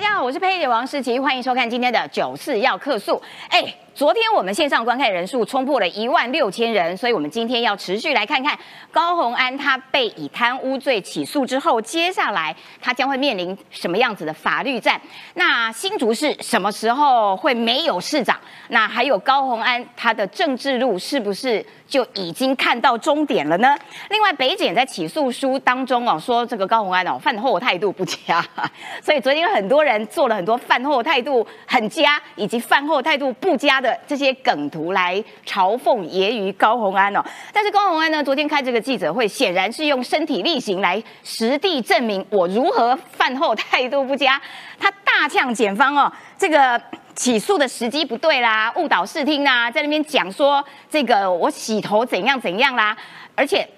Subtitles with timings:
[0.00, 3.20] 大家好，我是佩姐王诗琪，欢迎收看今天的九四要客诉。
[3.50, 3.62] 哎，
[3.94, 8.58] 昨天我们线上观看人数冲破了一万六千人，所以我们今天要持续来看看
[8.90, 14.98] 高虹安他被以贪污罪起诉之后，接下来他将会面临什么样子的法律战？
[15.34, 18.40] 那新竹市什么时候会没有市长？
[18.68, 23.76] 那还有高虹安他的政治路是不是就已经看到终点了呢？
[24.10, 28.42] 另外，北检在起诉书当中哦说这个高虹安哦饭后态度不佳，
[29.02, 37.20] 所以昨天有很多人做了很多饭后态度很佳以及饭后态度不佳的这些梗图来嘲讽揶揄高虹安哦。
[37.52, 44.40] 但是高虹安呢，昨天开这个记者会，显然是用身体力行来实地证明我如何饭后态度不佳。
[44.78, 46.80] 他大呛检方哦，这个。
[47.12, 52.96] 起诉的时机不对啦，误导视听啦，在那边讲说这个我洗头怎样怎样啦，
[53.34, 53.68] 而且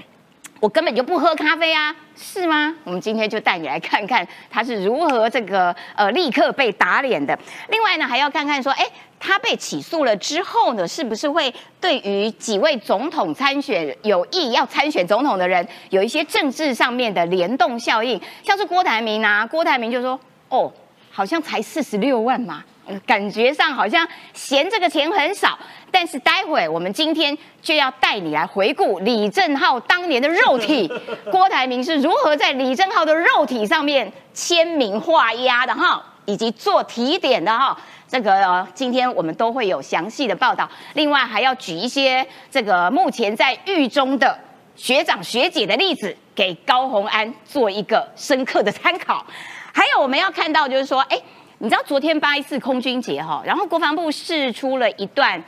[0.61, 2.73] 我根本就不喝咖啡啊，是吗？
[2.85, 7.37] 我们今天就带你来看看他是如何这个呃立刻被打脸的。
[7.71, 8.87] 另外呢，还要看看说，哎，
[9.19, 18.21] 他被起诉了之后呢，是不是会对于几位总统参选有意要参选总统的人有一些政治上面的联动效应？
[18.45, 20.73] 像是郭台铭啊，郭台铭就说，哦，
[21.13, 22.65] 好像才四十六万嘛。
[23.07, 25.57] 感觉上好像嫌这个钱很少，
[25.91, 30.93] 但是待会我们今天就要带你来回顾李正浩当年的肉体，
[31.31, 37.75] 郭台铭是如何在李正浩的肉体上面签名画押的哈，以及做提点的哈，
[38.09, 40.69] 这个今天我们都会有详细的报道。
[40.95, 44.37] 另外还要举一些这个目前在狱中的
[44.75, 49.25] 学长学姐的例子，给高红安做一个深刻的参考。
[49.73, 51.21] 还有我们要看到就是说，哎。
[51.59, 55.41] 你知道昨天八一四空军节哈，然后国防部释出了一段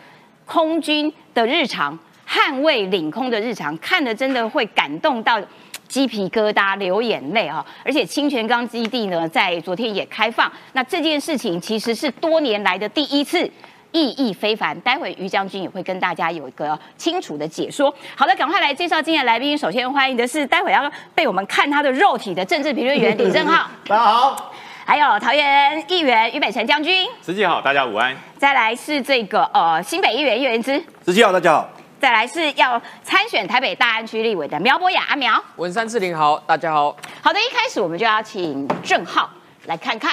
[0.44, 5.42] 空军的日常，捍卫领空的日常，看的真的会感动到
[5.88, 7.66] 鸡皮疙瘩、流眼泪啊！
[7.84, 13.50] 而且清泉岗基地呢，在昨天也开放，那这件事情其实是多年来的第一次，
[13.94, 14.78] 意义非凡。
[14.80, 17.94] 待会于将军也会跟大家有一个清楚的解说。
[18.16, 19.56] 好的，赶快来介绍今天的来宾。
[19.56, 23.70] 首先欢迎的是待会要被我们看他的肉体的政治评论员 李正浩。
[23.86, 24.52] 大家好。
[24.84, 28.14] 还有桃园议员于北辰将军，司机好，大家午安。
[28.36, 31.70] 再来是这个呃新北议员叶元之，司机好，大家好。
[31.98, 36.94] 再来是要参选台北大安区立委的苗博雅阿苗，文山志玲好，大家好。
[37.22, 39.30] 好的，一开始我们就要请郑浩
[39.64, 40.12] 来看看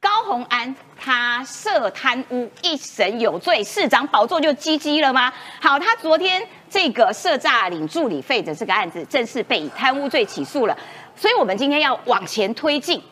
[0.00, 5.32] 高鸿安他涉贪污一审有罪，市长宝座就唧唧了吗？
[5.60, 6.40] 好，他昨天
[6.70, 10.78] 这个涉诈领助理费的这个案子正式被以贪污罪起诉了，
[11.16, 13.02] 所以我们今天要往前推进。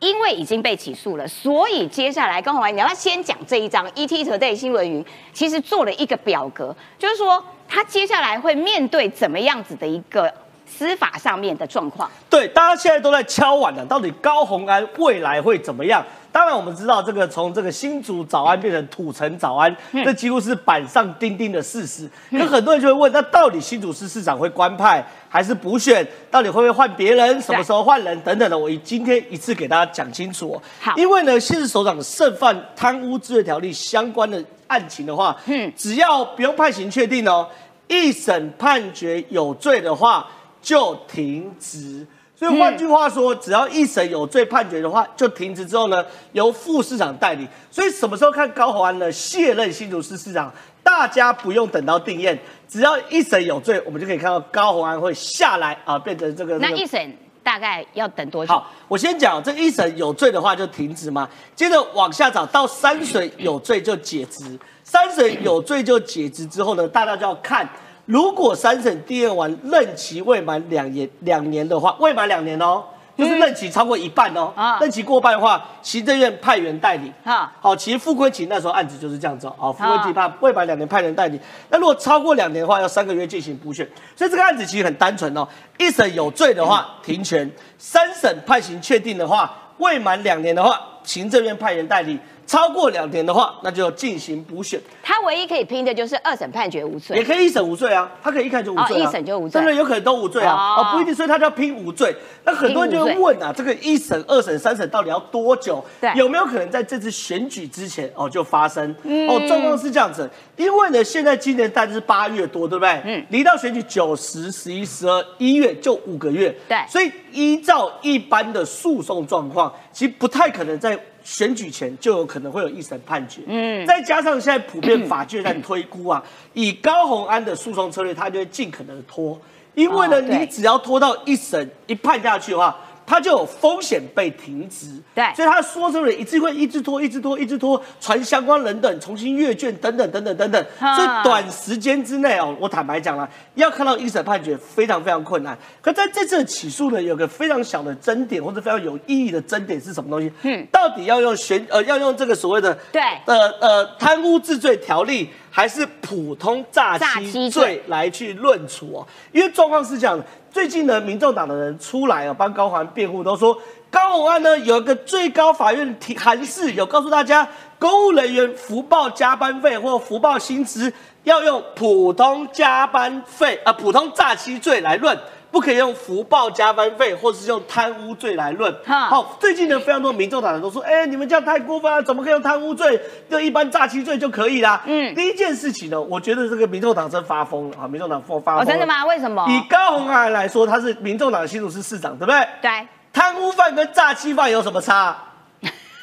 [0.00, 10.34] 因为已经被起诉了，所以接下来刚好你要先讲这一张 ET Today 新闻云，其实做了一个表格，就是说他接下来会面对怎么样子的一个
[10.72, 12.10] 司法上面的状况。
[12.30, 16.04] 对，大家现在都在敲碗了，到底高宏安未来会怎么样？
[16.32, 22.08] 当然，我们知道这个从这个新竹早安变成土城早安，这几乎是板上钉钉的事实。
[22.30, 26.06] 可很多人就会问，那到底新竹市市长会官派还是补选？
[26.30, 27.38] 到底会不会换别人？
[27.42, 28.18] 什么时候换人？
[28.22, 30.58] 等等的，我今天一次给大家讲清楚。
[30.80, 37.46] 好，因为呢，现任首长涉犯贪污治罪条例相关的案情的话，嗯，只要不用判刑确定哦，
[37.88, 40.26] 一审判决有罪的话
[40.62, 42.06] 就停职。
[42.34, 47.46] 所以换句话说，只要一审有罪判决的话，就停职之后呢，由副市长代理。
[47.70, 50.52] 所以什么时候看高鸿安呢卸任新竹市市长，
[50.82, 52.36] 大家不用等到定验，
[52.68, 56.58] 只要一审有罪，我们就可以看到高鸿安会下来啊，变成这个。
[56.58, 58.52] 那一审大概要等多久？
[58.52, 67.68] 好，我先讲，这一审有罪的话就停职嘛，接着往下找到三审有罪就解职，三审有罪就解职之后呢，大家就要看。
[68.06, 72.82] 如果三审第二完任期未满两年两年的话，未满两年哦，
[73.16, 77.12] 就是任期超过一半哦，任期过半的话，行政院派员代理。
[77.22, 81.40] 啊，好，其实傅昆萁那时候案子就是这样子哦，傅昆萁怕未满两年派人代理，
[81.70, 83.88] 那如果超过两年的话，要三个月进行补选。
[84.16, 85.46] 所以这个案子其实很单纯哦，
[85.78, 87.48] 一审有罪的话停权，
[87.78, 92.18] 三审判刑确定的话，未满两年的话，行政院派员代理。
[92.46, 94.80] 超过两年的话，那就进行补选。
[95.02, 98.10] 他唯一可以拼的就是二审判决无罪，也可以一审无罪啊。
[98.22, 100.74] 他可以一看就无罪啊，一审就无罪，真的有可能都无罪啊。
[100.76, 102.14] 哦，不一定，所以他就要拼无罪。
[102.44, 105.82] 那很多人就会问啊，这个一审、二审、三审到底要多久？
[106.00, 108.90] 对，有没有可能在这次选举之前哦就发生？
[109.28, 113.00] 哦，状况是这样子，因为呢，现在今年大概是八月多，对不对？
[113.04, 116.54] 嗯，离到选举九、十、十一、十二、一月就五个月。
[116.68, 120.98] 对，所以依照一般的诉讼状况，其实不太可能在。
[121.24, 126.22] 选举前就有可能会有一审判决，嗯，再加上现在普遍法界在推估啊，
[126.54, 129.40] 以高宏安的诉讼策略，他就会尽可能的拖，
[129.74, 132.76] 因为呢，你只要拖到一审一判下去的话。
[133.12, 134.86] 他就有风险被停职。
[135.14, 140.66] 对所以他说这里一直会一直拖，一直拖，一直拖，传相关人等重新阅卷等等等等等等。
[140.78, 145.56] 啊所以短时间之内哦，我坦白讲了，要看到一审判决非常非常困难。
[145.82, 150.32] 可在这次的起诉呢，有个非常小的争点或者非常有意义的争点是什么东西？
[150.44, 159.06] 嗯到底要用选呃要用这个所谓的对呃呃贪污治罪条例，还是普通诈诈欺罪欺罪来去论处哦？
[159.32, 163.56] 因为状况是这样的，最近呢，民众党的人出来啊，帮高环辩护，都说
[163.90, 170.92] 高宏安呢有一个最高法院提函示，有告诉大家，公务人员福报加班费或福报薪资
[171.24, 175.18] 要用普通加班费啊、普通诈欺罪来论。
[175.52, 178.74] 不可以用福报加班费，或是用贪污罪来论。
[178.84, 182.98] 好，最近呢，非常多民众党人都说，哎、你们这样太过分了，怎么可以用贪污罪？
[183.30, 184.82] 就一般诈欺罪就可以啦。
[184.86, 187.86] 嗯第一件事情呢，我觉得这个民众党真发疯了啊！
[187.86, 188.66] 民众党发发疯。
[188.66, 188.86] 真的？
[188.86, 189.04] 吗？
[189.04, 189.46] 为什么？
[189.48, 192.48] 以高虹安来说，他是民众党的新竹市市长，对不对？
[192.62, 195.14] 对，贪污犯跟诈欺犯有什么差？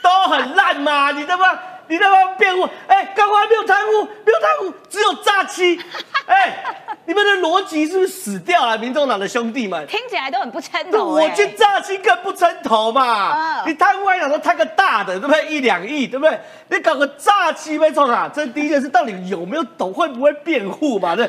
[0.02, 1.12] 都很烂嘛！
[1.12, 1.48] 你他妈，
[1.90, 2.70] 你在帮辩护？
[2.88, 5.78] 哎、高虹安没有贪污，没有贪污，只有诈欺。
[6.30, 6.64] 哎、
[7.06, 8.78] 你们的逻辑是不是死掉了？
[8.78, 9.86] 民众党的兄弟们。
[9.88, 11.28] 听起来都很不称头欸。
[11.28, 13.64] 我去诈欺更不称头嘛！
[13.64, 15.48] 嗯你贪污还想说贪个大的，对不对？
[15.48, 16.40] 一两亿，对不对？
[16.70, 18.30] 你搞个诈欺被冲啊！
[18.34, 21.16] 这是第一件事，到底有没有懂，会不会辩护嘛？
[21.16, 21.28] 对，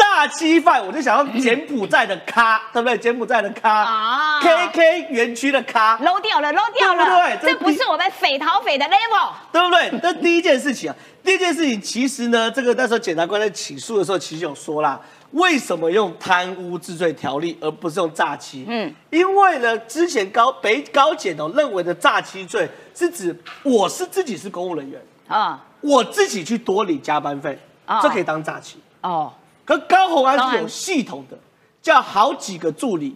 [0.00, 2.96] 诈欺犯，我就想要柬埔寨的咖，对不对？
[2.96, 9.30] 柬埔寨的咖啊，KK 园区的咖，搂掉了，搂掉了，对不对这这不是我们匪逃匪的 level。
[9.52, 10.00] 对不对？
[10.00, 10.96] 这第一件事情啊。
[11.22, 14.98] 第一件事情，其实呢，这个那时候检察官在起诉的时候，其实有说啦，
[15.32, 18.64] 为什么用贪污治罪条例，而不是用诈欺？
[18.66, 24.98] 嗯嗯，因为呢，之前高北高检哦认为的诈欺罪是指我是自己是公务人员，
[25.28, 28.78] 啊我自己去多领加班费，啊这可以当诈欺。
[29.02, 29.32] 哦，
[29.70, 31.38] 可高红安是有系统的，
[31.80, 33.14] 叫好几个助理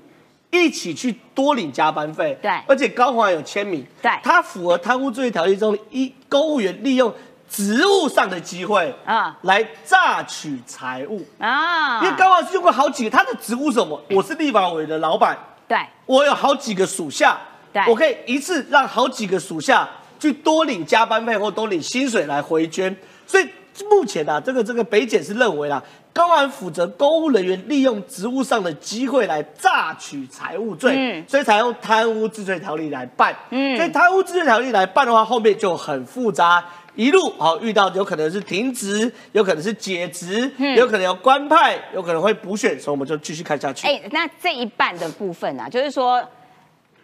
[0.53, 2.49] 一起去多领加班费，对。
[2.69, 4.12] 而且高虹安有签名，对。
[4.23, 7.12] 他符合贪污罪条例中一公务员利用
[7.51, 9.17] 职务上的机会啊。
[9.17, 14.00] 啊来榨取财物，啊，因为高虹安是用过好几个，他的职务是什么？
[14.11, 15.37] 我是立法委的老板，
[15.67, 15.77] 对。
[16.07, 17.37] 我有好几个属下，
[17.73, 17.83] 对。
[17.89, 19.89] 我可以一次让好几个属下
[20.21, 22.97] 去多领加班费或多领薪水来回捐。
[23.27, 23.49] 所以
[23.91, 25.83] 目前啊，这个这个北检是认为啦，
[26.14, 33.37] 高安负责公务人员利用职务上的机会来榨取财物罪，嗯所以才用贪污治罪条例来办。
[33.50, 36.64] 嗯所以贪污治罪条例来办的话，后面就很复杂。
[36.94, 43.88] 一路好、遇到有可能是停职，有可能是解职，嗯有可能要官派，有可能会补选，所以我们就继续看下去。
[43.88, 46.22] 哎、那这一半的部分啊，就是说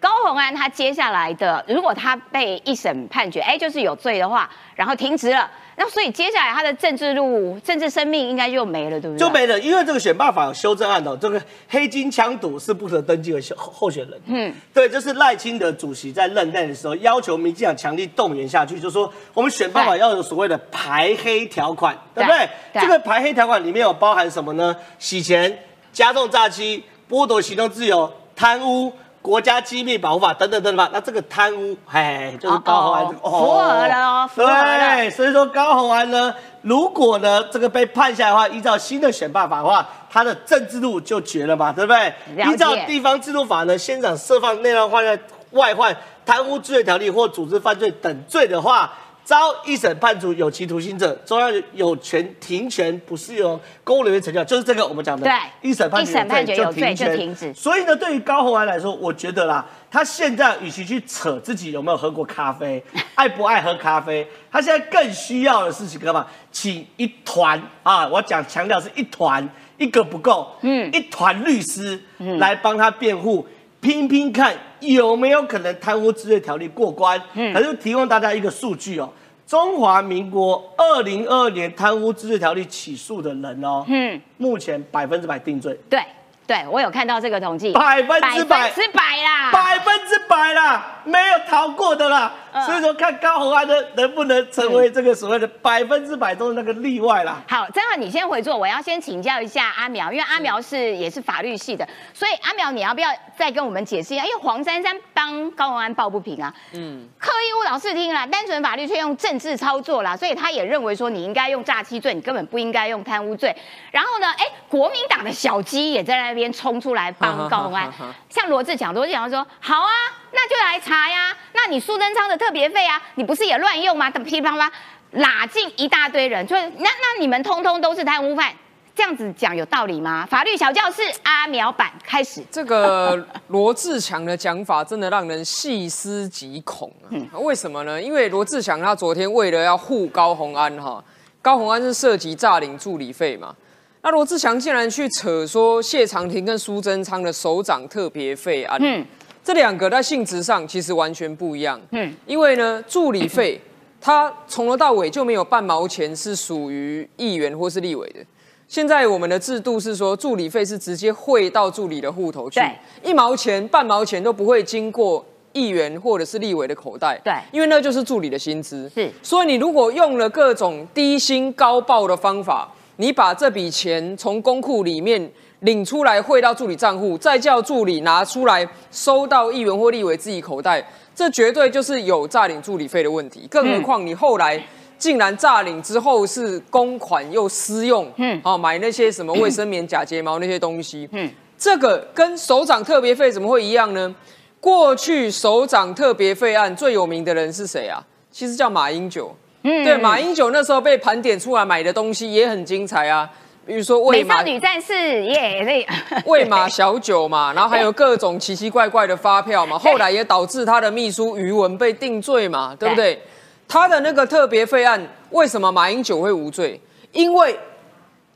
[0.01, 9.19] 高虹安他接下来的，如果他被一审判决，哎、就是有罪的话，然后停职了，那所以接下来他的政治路、政治生命应该就没了，对不对？
[9.19, 14.19] 就没了，因为这个选罢法有修正案哦，这个黑金枪赌是不可登记的候候选人。
[14.25, 22.49] 嗯嗯，对，就是赖清德主席在任内的时候，要求民进党强力动员下去，就说我们选办法要有所谓的排黑条款，对不对？
[22.73, 24.75] 对这个排黑条款里面有包含什么呢？
[24.99, 25.59] 洗钱、
[25.93, 28.91] 加重诈欺、剥夺行动自由、贪污。
[29.23, 42.15] 国家机密保护法等等等等吧，那这个贪污，哎，就是高虹安这个哦符合了哦符合了对，所以说高虹安呢，如果呢这个被判下来的话，依照新的选办法的话，他的政治路就绝了嘛，对不对？
[42.51, 45.19] 依照地方制度法呢，县长释放内乱换外
[45.51, 48.91] 外患、贪污治罪条例或组织犯罪等罪的话。
[49.31, 55.23] 遭一审判处有期徒刑者，中央有权停权，不适用公务人员成效，就是这个我们讲的。
[55.25, 55.33] 对
[55.63, 62.83] 一审判决判决有罪就权停止所以呢，对于高虹安来说，我觉得啦，他现在与其去扯自己有没有喝过咖啡，
[63.15, 66.27] 爱不爱喝咖啡，他现在更需要的事情干嘛？
[66.51, 72.03] 请一团啊，我讲强调是一团，一个不够，嗯嗯，一团律师
[72.41, 73.47] 来帮他辩护。
[73.81, 77.19] 拼拼看有没有可能贪污治罪条例过关？
[77.33, 79.11] 嗯可是提供大家一个数据哦，
[79.51, 85.77] 中华民国二零二二年贪污治罪条例起诉的人哦，嗯，目前百分之百定罪。
[85.91, 86.01] 对
[86.47, 92.33] 对，我有看到这个统计，百分之百百分之百啦，百分之百啦，没有逃过的啦。
[92.53, 97.41] 嗯所以说，看高虹安的能不能成为这个所谓的百分之百中的那个例外啦。
[97.49, 104.25] 好，正好你先回座，我要先请教一下阿苗，因为阿苗是也是法律系的，所以阿苗你要不要再跟我们解释一下？
[104.25, 113.55] 因为黄珊珊帮高虹安抱不平啊，嗯，刻意误导视听啦，单纯法律却用政治操作啦，所以他也认为说你应该用诈欺罪，你根本不应该用贪污罪。
[113.91, 117.91] 然后呢，哎，国民党的小鸡也在那边冲出来帮高虹安
[118.29, 119.91] 像罗志强，罗志强说好啊，
[120.33, 124.11] 那就来查呀，那你苏贞昌的特别费啊，你不是也乱用吗？
[124.11, 124.71] 噼里啪啦
[125.13, 128.53] 拉进一大堆人，就是那那你们通通都是贪污犯。
[128.93, 130.27] 这样子讲有道理吗？
[130.29, 132.43] 法律小教室阿苗版开始。
[132.51, 136.93] 这个 罗志强的讲法真的让人细思极恐
[137.33, 137.39] 啊！
[137.39, 138.03] 为什么呢？
[138.03, 141.03] 因为罗志强他昨天为了要护高红安哈，
[141.41, 143.55] 高红安是涉及诈领助理费嘛，
[144.03, 149.07] 那罗志强竟然去扯说谢长廷跟苏贞昌的首长特别费案，嗯，
[149.51, 153.61] 这两个在性质上其实完全不一样，嗯，因为呢助理费
[154.01, 158.21] 它从头到尾就没有半毛钱是属于议员或是立委的。
[158.69, 162.61] 现在我们的制度是说，助理费是直接汇到助理的户头去，
[163.03, 168.89] 一毛钱、半毛钱都不会经过议员或者是立委的口袋，对，因为那就是助理的薪资。
[168.95, 175.29] 是，所以你如果用了各种低薪高报的方法，你把这笔钱从公库里面
[175.61, 183.47] 领出来汇到助理账户，再叫助理拿出来收到议员或立委自己口袋，这绝对就是有诈领助理费的问题。
[183.51, 184.63] 更何况你后来。
[185.01, 194.15] 竟然诈领之后是公款又私用，嗯，好买那些什么卫生棉、假睫毛那些东西，嗯，这个跟首长特别费怎么会一样呢？
[194.61, 198.05] 过去首长特别费案最有名的人是谁啊？
[198.31, 203.27] 其实叫马英九，嗯，对，马英九那时候被盘点出来买的东西也很精彩啊，
[203.71, 205.63] 比如说美少女战士耶，
[206.11, 213.23] 那喂马 小酒嘛，然后还有各种奇奇怪怪的发票嘛，后来也导致他的秘书余文被定罪嘛，对不对？
[213.69, 215.01] 他的那个特别费案，
[215.31, 216.81] 为什么马英九会无罪？
[217.13, 217.57] 因为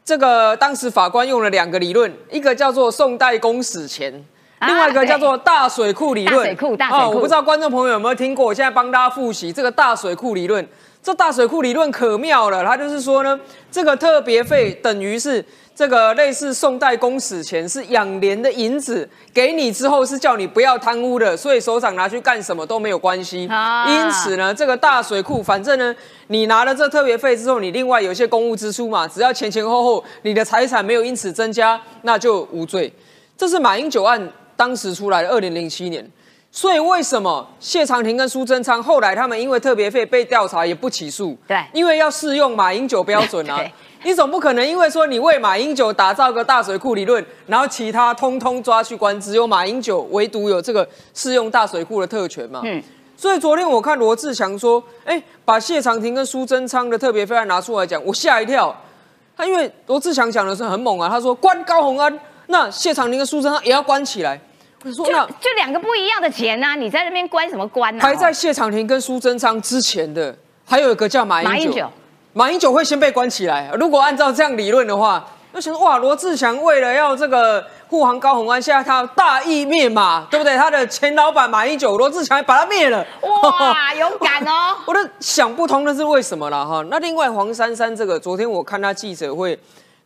[0.04, 4.12] 这个当时法官用了两个理论，一个叫做宋代公史前，
[4.60, 6.38] 另外一个叫做大水库理论。
[6.38, 7.14] 大水库，大水库。
[7.16, 10.64] 我不知道观众朋友有没有听过，我现在帮大家复习这个大水库理论。
[11.04, 13.38] 这大水库理论可妙了，他就是说呢，
[13.70, 15.44] 这个特别费等于是。
[15.76, 23.42] 这个类似宋代公使钱是养廉的银子，给你之后是叫你不要贪污的，所以首长拿去干什么都没有关系。
[23.88, 25.92] 因此呢，这个大水库，反正呢，
[26.28, 32.92] 你拿了这特别费之后，你另外有一些公务支出嘛，只要前前后后你的财产没有因此增加，那就无罪。
[33.36, 36.08] 这是马英九案当时出来的，二零零七年。
[36.56, 41.36] 所以为什么谢长廷跟苏贞昌后来他们因为特别费被调查也不起诉？
[41.48, 43.60] 对，因为要适用马英九标准啊。
[44.04, 52.60] 你总不可能因为说你为马英九打造个大水库理论，然后其他通通抓去关，只有马英九唯独有这个适用大水库的特权嘛？
[52.62, 52.80] 嗯。
[53.16, 58.72] 所以昨天我看罗志祥说，哎，把谢长廷跟苏贞昌的特别费案拿出来讲，我吓一跳。
[59.36, 64.40] 他因为罗志祥讲的是很猛啊，他说关高鸿安，那谢长廷跟苏贞昌也要关起来。
[64.84, 68.02] 我说那就两个不一样的钱呐，你在那边关什么关呢？
[68.02, 70.36] 排在谢长廷跟苏贞昌之前的，
[70.66, 71.90] 还有一个叫马英九。
[72.34, 73.70] 马英九会先被关起来。
[73.78, 80.56] 如果按照这样理论的话，那想说哇，罗志祥为了要这个护航高鸿安，现在他大义灭马，对不对？
[80.56, 83.06] 他的前老板马英九，罗志祥把他灭了。
[83.22, 84.76] 哇，勇敢哦！
[84.84, 86.84] 我都想不通的是为什么了哈。
[86.90, 89.56] 那另外黄珊珊这个，昨天我看他记者会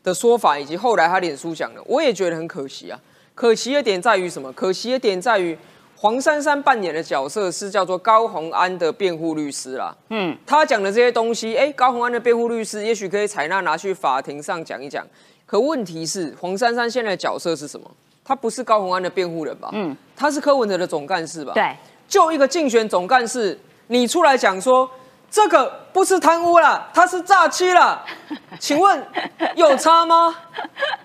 [0.04, 2.98] 的说法，以及后来他脸书讲的，我也觉得很可惜啊。
[3.38, 4.52] 可惜的点在于什么？
[4.52, 5.56] 可惜的点在于。
[5.94, 9.96] 黄珊珊扮演的角色是叫做高洪安的辩护律师啦。
[10.10, 15.06] 嗯，他讲的这些东西，哎，高洪安的辩护律师也许可以采纳拿去法庭上讲一讲。
[15.46, 17.88] 可问题是，黄珊珊现在的角色是什么？
[18.24, 19.70] 他不是高洪安的辩护人吧？
[19.72, 21.52] 嗯，他是柯文哲的总干事吧？
[21.52, 21.76] 对，
[22.08, 24.88] 就一个竞选总干事，你出来讲说
[25.30, 28.02] 这个不是贪污了，他是诈欺了，
[28.58, 29.06] 请问
[29.54, 30.34] 有差吗？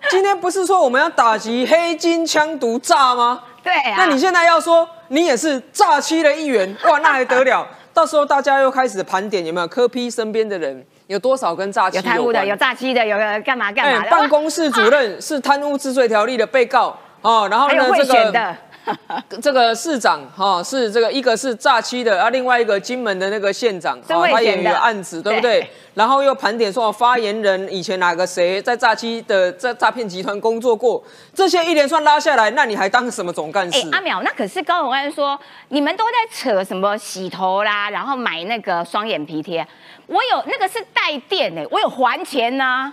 [0.09, 3.41] 今天不是说我们要打击黑金枪毒诈吗？
[3.61, 7.67] 对啊，那你现在要说你也是诈欺的一员，哇，那还得了？
[7.93, 14.09] 到时候大家又开始盘点有没有柯批身边的人有多少跟诈欺有贪污的，有诈欺的，有干嘛干嘛？
[14.09, 18.55] 办公室主任是贪污治罪条例的被告哦，然后呢这个。
[19.41, 25.69] 这个市长哈是这个一个是诈欺的啊，另外一个金门的那个县长啊，他也有案子，对不对？
[25.93, 33.87] 然后又盘点说发言人以前哪个谁在诈欺的在诈骗集团工作过，这些一连串拉下来，那你还当什么总干事？
[33.91, 39.65] 阿淼，那可是高永安说你们都在扯什么洗头啦，然后买那个双眼皮贴，
[40.07, 42.91] 我有那个是带电哎，我有还钱呢。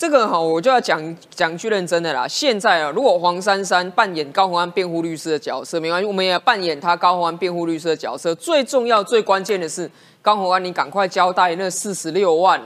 [0.00, 2.26] 这个哈，我就要讲讲句认真的啦。
[2.26, 8.34] 现在啊，如果黄珊珊扮演高鸿安辩护律师的角色，没关系，我们也扮演他高鸿安辩护律师的角色。
[8.36, 9.90] 最重要、最关键的是，
[10.22, 12.58] 高鸿安，你赶快交代那四十六万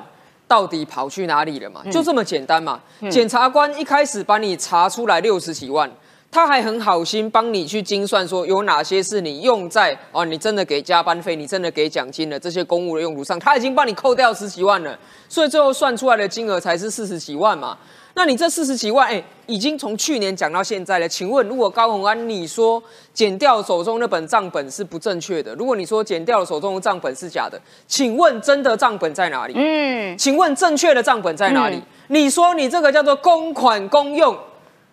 [0.47, 1.83] 到底跑去哪里了嘛？
[1.91, 2.81] 就这么简单嘛。
[3.11, 5.91] 检察官一开始把你查出来六十几万。
[6.35, 14.99] 他还很好心帮你去精算，说有哪些是你用在哦，你真的给加班费，你真的给奖金的这些公务的用途上，他已经帮你扣掉十几万了，
[15.29, 17.79] 所以最后算出来的金额才是四十几万嘛。
[18.17, 21.09] 那你这四十几万，哎，已经从去年讲到现在了。
[21.09, 29.55] 请问，如果高鸿安你说减掉手中那本账本是不正确的，如果你说减掉了手中的账本是假的，请问真的账本在哪里？
[29.57, 31.81] 嗯，请问正确的账本在哪里？
[32.09, 34.37] 你说你这个叫做公款公用，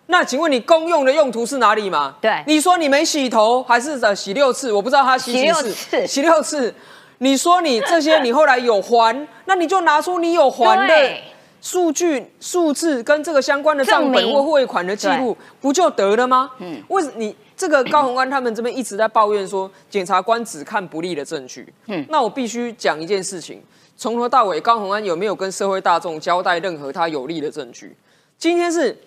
[0.06, 2.16] 那请问你公用的用途是哪里吗？
[2.20, 4.72] 对，你说你没洗头还是呃洗六次？
[4.72, 6.74] 我不知道他洗几次，洗六次。
[7.18, 11.16] 你说你这些你后来有还， 那你就拿出你有还的。
[11.60, 16.50] 数据、数字跟这个相关的账本或汇款的记录，不就得了吗？
[16.58, 21.72] 嗯，为什你这个高宏安他们这边一直在抱怨说，检察官只看不利的证据。
[21.86, 23.62] 嗯，那我必须讲一件事情，
[23.96, 27.96] 从头到尾高宏安有没有跟社会大众交代任何他有利的证据？
[28.36, 28.98] 今天是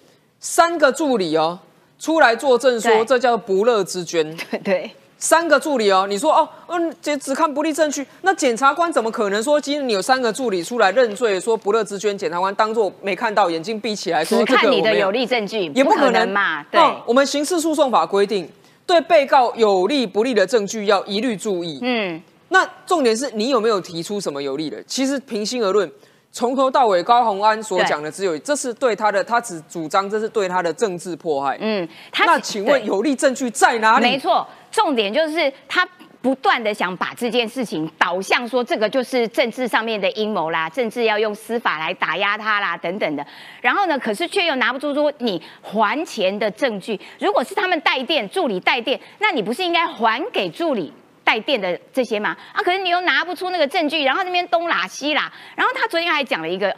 [0.45, 1.57] 三个助理哦
[1.97, 4.37] 出来作证说，这叫不乐之捐。
[4.51, 4.91] 对对。
[5.17, 16.63] 三个助理哦，你说哦，嗯，只只看不利证据，那检察官怎么可能说今天你有三个助理出来认罪，说不乐之捐，检察官当做没看到，眼睛闭起来说只看你的有利证据，也不可能嘛？
[16.65, 18.47] 对，我们刑事诉讼法规定，
[18.85, 21.79] 对被告有利不利的证据要一律注意。
[21.81, 24.83] 嗯，那重点是你有没有提出什么有利的？
[24.83, 25.91] 其实平心而论。
[26.35, 31.57] 从头到尾，高鸿安所讲的只有，这是对他的，他只主张这是对他的政治迫害。
[31.61, 31.87] 嗯，
[32.25, 34.05] 那请问有力证据在哪里？
[34.05, 35.87] 没错，重点就是他
[36.21, 43.25] 不断的想把这件事情导向说这个就是政治上面的阴谋啦，政治要用司法来打压他啦等等的。
[43.61, 46.99] 然后呢，可是却又拿不出说你还钱的证据。
[47.17, 50.91] 如果是他们带电助理带电，那你不是应该还给助理？
[51.25, 56.73] 带电的这些嘛，啊，可是你又拿不出那个证据，然后那边东拉西拉，然后他昨天还讲了一个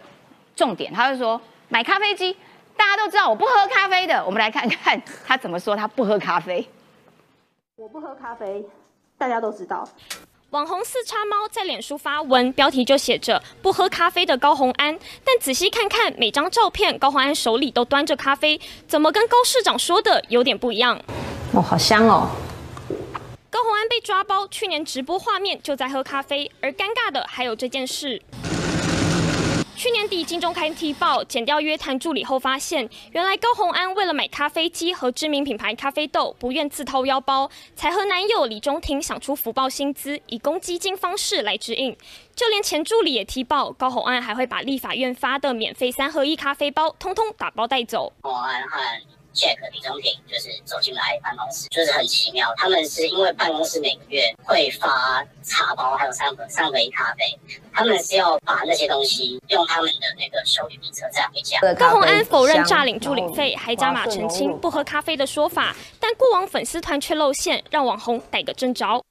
[0.56, 2.36] 重点，他就说买咖啡机，
[2.76, 6.68] 大家都知道我不喝咖啡的，我们来看看他怎么说他不喝咖啡。
[7.76, 8.66] 我不喝咖啡，
[9.18, 9.88] 大家都知道。
[10.52, 20.98] 网红四叉猫在脸书发文，标题就写着不喝咖啡的高红安，但仔细看看每张照片，高红安手里都端着咖啡，怎么跟高市长说的有点不一样？
[21.54, 22.30] 哦，好香哦。
[23.58, 28.22] 高洪安被抓包，去年直播画面就在喝咖啡，而尴尬的还有这件事。
[29.76, 41.98] 去年底，金钟开踢爆，剪掉约谈助理后发现，原来高洪安为了买咖啡机和知名品牌咖啡豆，不愿自掏腰包，才和男友李中庭想出福报薪资，以公积金方式来指引。
[42.36, 48.14] 就连前助理也踢爆，高洪安还会把立法院发的免费三合一咖啡包，通通打包带走。
[49.38, 52.52] Jack 李宗廷就是走进来办公室，就是很奇妙。
[52.58, 57.40] 他们是因为办公室每个月会发茶包，还有三个三杯咖啡，
[57.72, 61.60] 他们是要把那些东西用他们的那个手旅笔车载回家。
[61.76, 69.04] 高洪安否认诈领助理费，还加码澄清不喝咖啡的说法，但过往粉丝团却露馅，让网红逮个正着。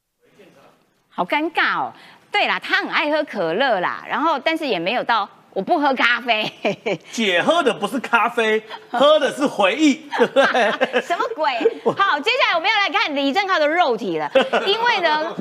[1.09, 1.93] 好尴尬哦。
[2.33, 5.29] 对啦，他很爱喝可乐啦，然后但是也没有到。
[5.57, 6.53] 我不喝咖啡，
[7.11, 10.07] 姐喝的不是咖啡， 喝的是回忆。
[11.01, 11.51] 什么鬼？
[11.97, 14.31] 好，接下来我们要来看李正浩的肉体了，
[14.67, 15.35] 因为呢，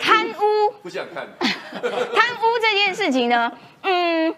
[0.00, 3.50] 贪污不想看，贪污这件事情呢，
[3.82, 4.32] 嗯，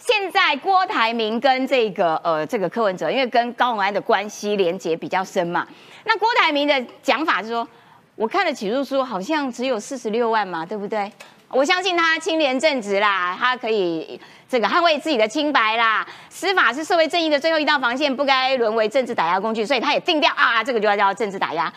[0.00, 5.64] 现在郭台铭跟这个呃这个柯文哲，因为跟高永安的关系连结比较深嘛，
[6.02, 7.68] 那郭台铭的讲法是说，
[8.16, 11.08] 我看了起诉书，好像只有四十六万嘛，对不对？
[11.48, 16.06] 我相信他清廉正直啦，他可以这个捍卫自己的清白啦。
[16.28, 21.72] 司法是社会正义的最后一道防线，不该沦为政治打压工具，所以他也定调啊，这个就要叫政治打压。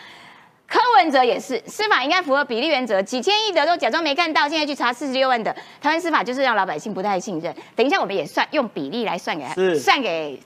[0.66, 7.54] 柯文哲也是，司法应该符合比例原则，几千亿的都假装没看到，现在去查四十六万的，台湾司法就是让老百姓不太信任。
[7.74, 10.40] 等一下我们也算用比例来算给他，算给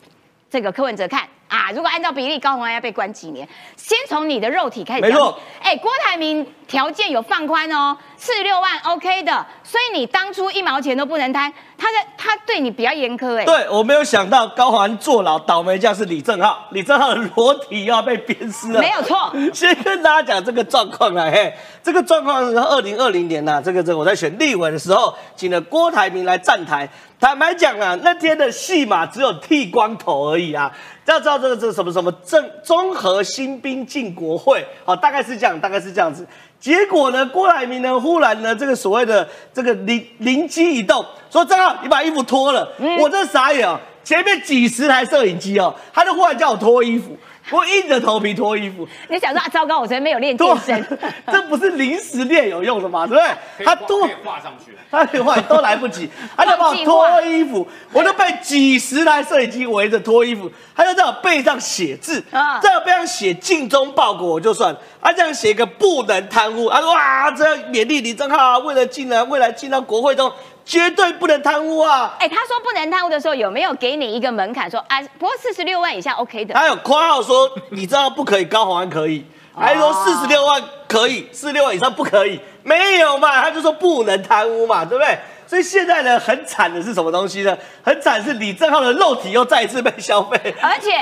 [0.50, 1.28] 这个柯文哲看。
[1.48, 1.70] 啊！
[1.72, 3.48] 如果按照比例，高虹安要被关几年？
[3.76, 5.10] 先从你的肉体开始讲。
[5.10, 5.38] 没错。
[5.62, 11.52] 哎，郭台铭条件有放宽哦，四十六万 OK 的，所以你当初一毛钱都不能贪。
[11.76, 13.44] 他在他对你比较严苛哎。
[13.44, 18.80] 对，我没有想到高环坐牢，倒霉将是李正浩，李正浩的裸体要被鞭尸了。
[18.80, 19.32] 没有错。
[19.52, 26.88] 先跟大家讲这个状况啊，嘿，这个状况是二零二零年呐，这个这我在选立委的时候，请了郭台铭来站台。
[27.20, 30.70] 坦白讲啊，那天的戏码只有剃光头而已啊。
[31.06, 36.26] 要知道这个这个什么什么政综合新兵进国会，好，大概是这样，大概是这样子。
[36.60, 42.66] 结果呢，郭台铭呢，忽然呢，这个所谓的这个灵灵机一动，说张浩你把衣服脱了，
[43.00, 43.78] 我这傻眼啊！
[44.02, 47.16] 前面几十台摄影机哦，他就忽然叫我脱衣服，
[47.50, 48.86] 我硬着头皮脱衣服。
[49.08, 50.98] 你想说啊，糟糕，我昨天没有练健身，
[51.30, 53.06] 这不是临时练有用的吗？
[53.06, 53.64] 对不对？
[53.64, 62.58] 他脱画上去，他连画都来不及， 他就帮我脱衣服，我就被几十台摄影机围着脱衣服，他就在我背上写字，啊。
[62.60, 70.32] 在我背上写“尽忠报国”我就算了，他这样写一个不能贪污，他说哇，这样勉励李正浩啊，为了进来未来进到国会中，
[70.64, 72.14] 绝对不能贪污啊。
[72.18, 76.54] 哎，他说不能贪污的时候，有没有给你一个门槛，说啊，不过四十六万以下 OK 的？
[76.58, 79.24] 还有括号说，你知道不可以，高虹安可以，
[79.54, 83.42] 还说四十六万可以，四十六万以上不可以，没有嘛？
[83.42, 85.18] 他就说不能贪污嘛，对不对？
[85.46, 87.56] 所以现在呢，很惨的是什么东西呢？
[87.82, 90.54] 很惨是李正浩的肉体又再一次被消费。
[90.62, 90.92] 而且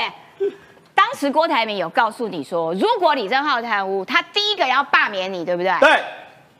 [0.94, 5.72] 当时郭台铭有告诉你说，如果李正浩贪污，他第一个要罢免你，对不对？
[5.80, 6.00] 对，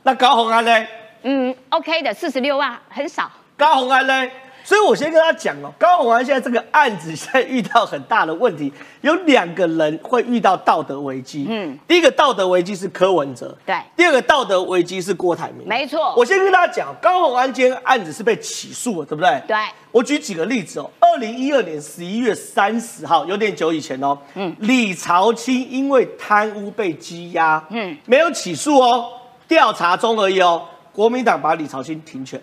[0.04, 0.86] 那高虹安呢？
[1.22, 3.30] 嗯，OK 的，四十六万很少。
[3.56, 4.30] 高红安呢？
[4.64, 11.44] 所以我先跟他讲哦，高红安现在这个案子现在遇到很大的问题，有两个人会遇到道德危机。
[11.48, 15.66] 嗯嗯，第一个道德危机是柯文哲，对第二个道德危机是郭台铭。
[15.66, 19.42] 没错我先跟大家讲，高红安今天案子是被起诉了，对不对？
[19.48, 19.56] 对
[19.90, 20.88] 我举几个例子哦。
[21.00, 24.16] 二零一二年十一月三十号，有点久以前哦。
[24.35, 29.11] 嗯，李朝清因为贪污被羁押，嗯嗯，没有起诉哦，
[29.48, 30.62] 调查中而已哦。
[30.92, 32.40] 国民党把李朝清停权。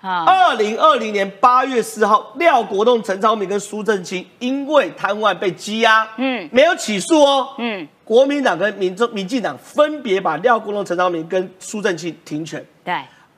[0.00, 6.44] 啊，二零二零年八月四号，廖国栋、陈超明跟苏正清因为贪污案被羁押，嗯。
[6.44, 7.80] 嗯，没有起诉哦，嗯。
[7.80, 12.62] 嗯，国民党跟民众、民进党分别把廖国栋、陈超明跟苏正清停权。
[12.84, 12.94] 对，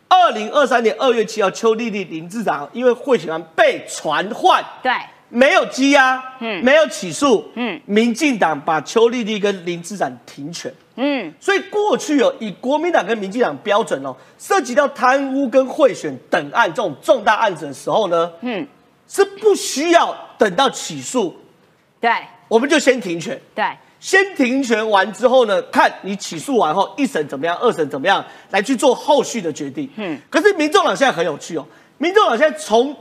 [0.09, 4.93] 二零二三年二月七号，邱丽丽、林志长因为贿选案被传唤，对，
[5.37, 6.61] 没有羁押，嗯。
[6.61, 7.77] 嗯，没有起诉，嗯。
[7.77, 10.73] 嗯，民进党把邱丽丽跟林志展停权。
[10.95, 18.63] 嗯，所以过去哦，以国民党跟民进党标准哦，涉及到贪污跟贿选等案这种重大案子的时候呢，嗯。
[18.63, 18.67] 嗯，
[19.07, 21.37] 是不需要等到起诉，
[22.01, 22.11] 对，
[22.49, 23.39] 我们就先停权。
[23.55, 23.65] 对，
[24.01, 29.87] 先停权完之后呢，看你起诉完后一审怎么样，二审怎么样，来去做后续的决定。
[29.97, 31.65] 嗯嗯，可是民众党现在很有趣哦，
[31.99, 32.97] 民众党现在从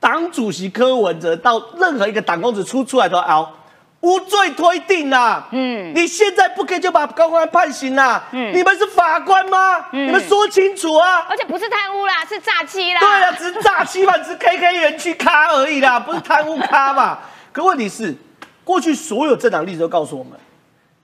[0.00, 3.52] 党主席柯文哲到任何一个党公子出出来都熬。
[4.00, 9.84] 无罪推定啦、嗯嗯，你现在不可以就把高官判刑啦、嗯你们是法官吗？
[9.90, 11.26] 你们说清楚啊！
[11.28, 13.00] 而且不是贪污啦，是诈欺啦。
[13.00, 17.18] 对啊，只是诈欺嘛，只是 KK 园区咖而已啦， 不是贪污咖嘛。
[17.50, 18.14] 可问题是，
[18.62, 20.38] 过去所有政党例子都告诉我们，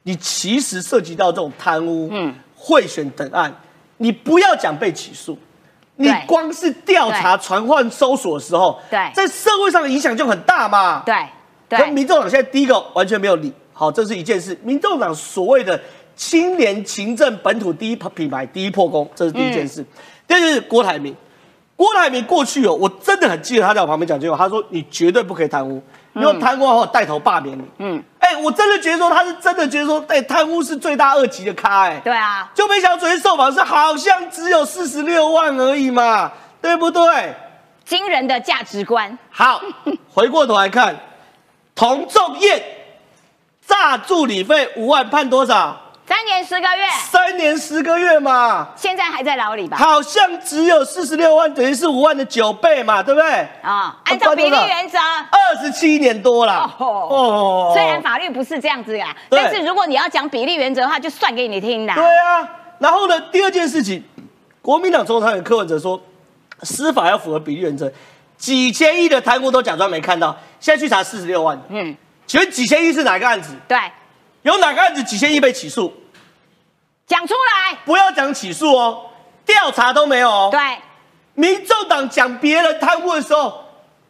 [0.05, 3.53] 你其实涉及到这种贪污、嗯贿选等案，
[3.97, 5.37] 你不要讲被起诉，
[6.03, 9.11] 你光是调查、传唤、搜索的时候，对。
[9.15, 11.03] 在社会上的影响就很大嘛。
[11.07, 11.15] 对。
[11.71, 14.55] 可对，民众党现在第一个完全没有理，好，这是一件事。
[14.63, 15.81] 民众党所谓的
[16.15, 19.83] 青年勤政本土第一品牌第一破功，这是第一件事。
[20.29, 21.17] 第二件事，郭台铭，
[21.75, 25.83] 郭台铭过去哦，我真的很记得他在我旁边讲这句话，他说你绝对不可以贪污，
[26.15, 27.63] 你有贪污的话带头罢免你。
[27.79, 37.35] 嗯嗯，哎，我真的觉得说他是真的觉得说，哎，贪污是罪大恶极的咖，哎，对啊，就没想到昨天受访是好像只有四十六万而已嘛，对不对？
[37.85, 39.19] 惊人的价值观。
[39.31, 39.61] 好，
[40.13, 40.97] 回过头来看，
[41.75, 42.63] 童仲彦
[43.67, 45.77] 诈助理费五万，判多少？
[46.05, 49.77] 三年十个月，三年十个月嘛，现在还在牢里吧？
[49.77, 53.31] 好像只有四十六万，等于是五万的九倍嘛，对不对？
[53.63, 54.99] 啊，按照比例原则。
[54.99, 61.95] 二十七年多了哦哦虽然法律不是这样子呀，但是如果你要讲比例原则的话，就算给你听的。
[61.95, 64.03] 对啊，然后呢，第二件事情，
[64.61, 66.01] 国民党总统参选柯文哲说，
[66.63, 67.91] 司法要符合比例原则，
[68.37, 73.55] 几千亿的贪污都假装没看到，现在去查四十六万，嗯，请问几千亿是哪个案子？
[73.69, 73.79] 对，
[74.43, 75.93] 有哪个案子几千亿被起诉？
[77.07, 77.79] 讲出来。
[77.85, 79.11] 不要讲起诉哦，
[79.45, 80.49] 调查都没有哦。
[80.51, 80.61] 对，
[81.35, 83.65] 民众党讲别人贪污的时候，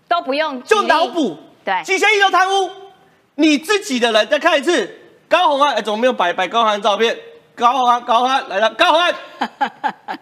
[0.09, 2.71] 都不用就脑补，对几千亿都贪污，
[3.37, 7.17] 你自己的人再看一次，高宏安，哎，怎么没有摆摆高宏安照片？
[7.55, 9.15] 高宏安，高宏安来了，高宏安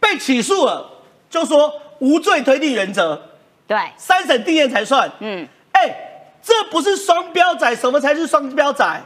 [0.00, 0.88] 被起诉了，
[1.30, 3.20] 就说无罪推定原则，
[3.66, 5.10] 对，三审定验才算。
[5.20, 5.94] 嗯，哎，
[6.42, 9.00] 这不是双标仔，什么才是双标仔？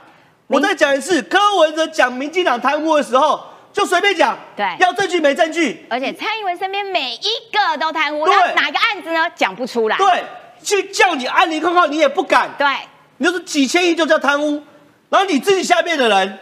[0.48, 3.40] 我再讲一次，柯文哲讲民进党贪污的时候，
[3.72, 4.66] 就随便讲，对。
[4.80, 8.34] 要证据没证据，而且蔡英文身边每一个都贪污，对。
[8.34, 9.30] 那哪个案子呢？
[9.36, 9.96] 讲不出来。
[9.98, 10.24] 对，
[10.62, 12.66] 去叫你安宁控告，你也不敢，对。
[13.18, 14.62] 你就说几千亿就叫贪污，
[15.10, 16.38] 然后你自己下面的人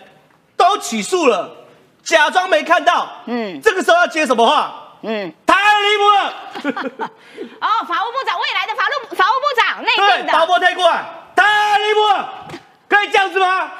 [0.57, 1.51] 都起诉了，
[2.05, 3.61] 假装没看到，嗯。
[3.61, 4.83] 这个时候要接什么话？
[5.03, 7.09] 嗯，太离谱了，
[7.61, 12.49] 哦，法务部长，未来的法务法务部长，内对，定的，导播太过来，太离谱了，
[12.88, 13.71] 可以这样子吗？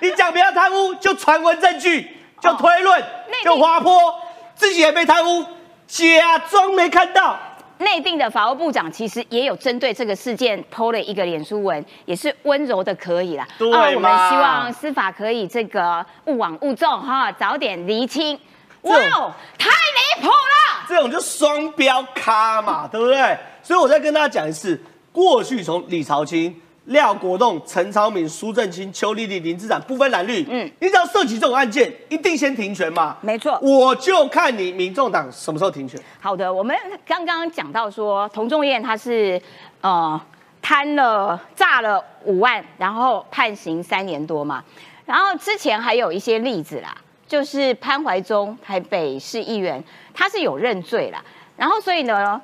[0.00, 3.02] 你讲不要贪污，就传闻证据，就推论，
[3.44, 4.14] 就滑坡，
[4.54, 5.44] 自己也被贪污，
[5.86, 7.38] 假装没看到，
[7.78, 13.46] 内定的法务部长其实也有针对这个事件 PO 了一个脸书文，也是温柔的可以啦。
[13.58, 18.38] 对啊我们希望司法可以这个勿往勿纵哈，早点厘清。
[18.82, 20.84] 哇哦，太离谱了！
[20.86, 23.38] 这种就双标咖嘛，对不对？
[23.62, 24.78] 所以我再跟大家讲一次，
[25.10, 26.54] 过去从李朝清、
[26.86, 33.16] 廖国栋、陈超明、苏正清、邱丽丽、林志展不分蓝绿，嗯嗯，你只要涉及这种案件，一定先停权嘛。
[33.22, 35.98] 没错我就看你民众党什么时候停权。
[36.20, 39.40] 好的，我们刚刚讲到说，童仲彦他是
[39.80, 40.20] 呃
[40.60, 44.62] 贪了诈了五万，然后判刑三年多嘛。
[45.06, 46.94] 然后之前还有一些例子啦，
[47.26, 51.22] 就是潘怀忠台北市议员，他是有认罪啦，
[51.56, 52.40] 然后所以呢，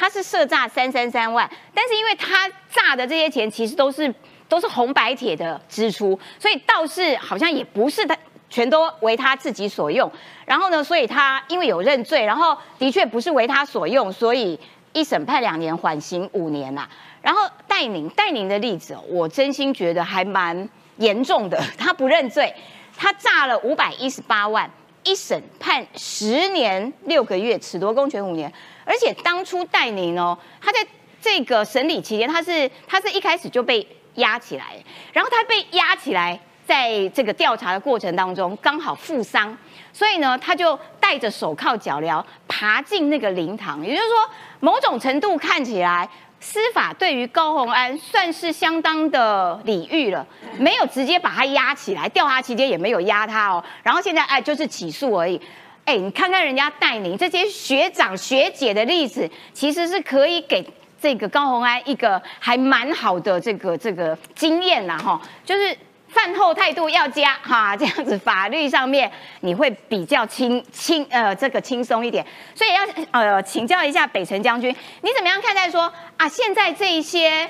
[0.00, 4.12] 他是涉诈三三三万，但是因为他诈的这些钱其实都是
[4.48, 8.16] 都是红白铁的支出，所以倒是好像也不是他
[8.48, 10.10] 全都为他自己所用。
[10.46, 14.58] 然后呢，所以他因为有认罪，然后的确不是为他所用，所以
[14.94, 16.88] 一审判两年，缓刑五年呐、
[17.20, 21.62] 然后戴宁，戴宁的例子，我真心觉得还蛮严重的。
[21.76, 22.54] 他不认罪，
[22.96, 24.70] 他诈了五百一十八万，
[25.04, 28.52] 一审判十年六个月，褫夺公权五年。
[28.84, 30.86] 而且当初戴宁哦，他在
[31.20, 34.76] 这个审理期间，他是他是一开始就被压起来，
[35.12, 39.56] 然后他被压起来，在这个调查的过程当中刚好负伤，
[39.92, 46.08] 所以呢，他就带着手铐脚镣爬进那个灵堂，也就是说，某种程度看起来。
[46.40, 50.26] 司法对于高宏安算是相当的礼遇了，
[50.58, 53.62] 没有直接把他压起来，调查期间也没有压他哦。
[53.82, 55.40] 然后现在哎，就是起诉而已。
[55.84, 60.66] 哎，你看看人家戴宁这些学长学姐的例子，其实是可以给
[61.00, 65.76] 这个高宏安一个还蛮好的这个这个经验啦哈，就是
[66.12, 77.48] 饭后态度要加哈，这样子法律上面你会比较轻轻呃这个轻松一点，所以要呃请教一下北辰将军，你怎么样看待说啊现在这一些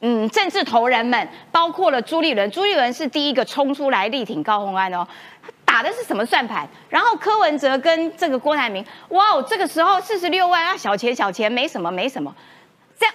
[0.00, 5.06] 嗯政治头人们，包括了朱立伦，朱立伦是第一个冲出来力挺高虹安哦。
[5.64, 6.68] 打的是什么算盘？
[6.90, 12.34] 然后柯文哲跟这个郭台铭，哇哦，这个时候四十六万啊，小钱小钱，没什么没什么，
[12.98, 13.14] 这样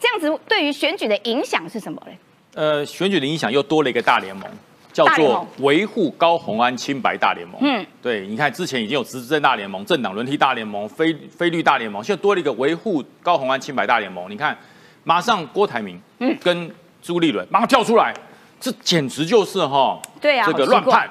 [0.00, 2.16] 这样子对于选举的影响是什么嘞？
[2.54, 4.44] 呃，选举的影响又多了一个大联盟，
[4.92, 7.56] 叫做维护高红安清白大联盟。
[7.60, 14.30] 嗯嗯，对，你看之前已经有执政大联盟、政党轮替大联盟、非非绿大联盟，现在多了一个维护高红安清白大联盟。
[14.30, 14.56] 你看，
[15.04, 18.12] 马上郭台铭嗯跟朱立伦马上跳出来，
[18.60, 21.08] 这简直就是哈，对啊这个乱判。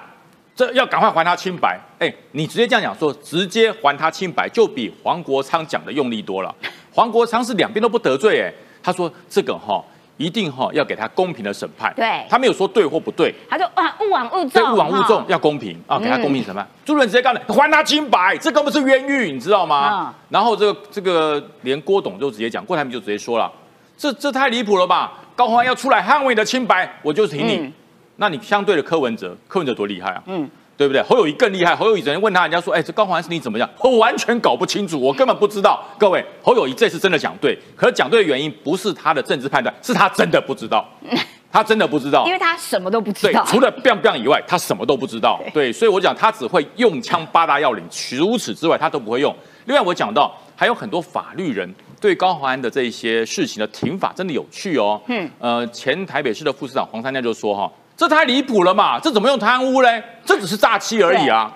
[0.55, 1.79] 这要赶快还他清白！
[1.99, 6.51] 哎，你直接这样讲说，直接还他清白，就比黄国昌讲的用力多了。
[6.91, 9.85] 黄国昌是两边都不得罪，哎，他说这个哈
[10.17, 16.67] 一定哈要给他公平的审判，对他没有说对或不对，他就啊，勿往勿对，纵，勿往勿重，要公平啊，给他嗯公平审判。
[16.83, 20.07] 朱立伦直接告你还他清白，这根本是冤狱，你知道吗？
[20.07, 23.51] 嗯然后这个这个连郭董就直接讲，郭台铭就直接说了，
[23.97, 25.13] 这这太离谱了吧？
[25.35, 27.57] 高虹安要出来捍卫你的清白，我就挺你。
[27.57, 27.73] 嗯
[28.19, 30.23] 那你相对的柯文哲，柯文哲多厉害啊？
[30.25, 31.01] 嗯，对不对？
[31.01, 33.67] 侯友谊更厉害，侯友谊人问他，人家说，哎，这高虹安是你怎么样？
[33.79, 35.83] 我完全搞不清楚，我根本不知道。
[35.97, 40.87] 各位，侯友谊这次真的讲对，可是讲对的原因不是他的政治判断，是他真的不知道，
[41.51, 42.31] 他真的不知道因。
[42.31, 45.41] 为他什么都不知道，，对除了 biang biang 以外，他什么都不知道。
[45.51, 49.35] 对，所以我讲他只会用枪八大要领，除此之外他都不会用。
[49.65, 55.01] 另外我讲到还有很多法律人对高虹安的这一些事情的停法真的有趣哦。
[55.07, 60.01] 嗯嗯，呃，前台北市的副市长黄三亮就说哈，这太离谱了嘛，这怎么用贪污嘞？
[60.23, 61.51] 这只是诈欺而已啊！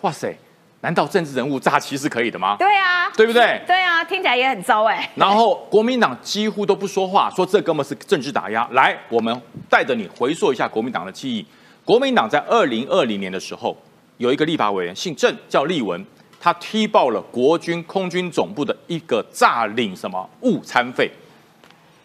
[0.00, 0.34] 哇塞，
[0.80, 2.56] 难道政治人物诈欺是可以的吗？
[2.58, 3.60] 对啊，对不对？
[3.66, 5.10] 对啊，听起来也很糟哎。
[5.14, 8.66] 然后国民党几乎都不说话，说这哥们是政治打压。
[8.72, 11.46] 来，我们带着你回溯一下国民党的记忆。
[11.84, 13.76] 国民党在二零二零年的时候，
[14.16, 16.02] 有一个立法委员姓郑，叫立文，
[16.40, 21.10] 他踢爆了国军空军总部的一个诈领什么误餐费。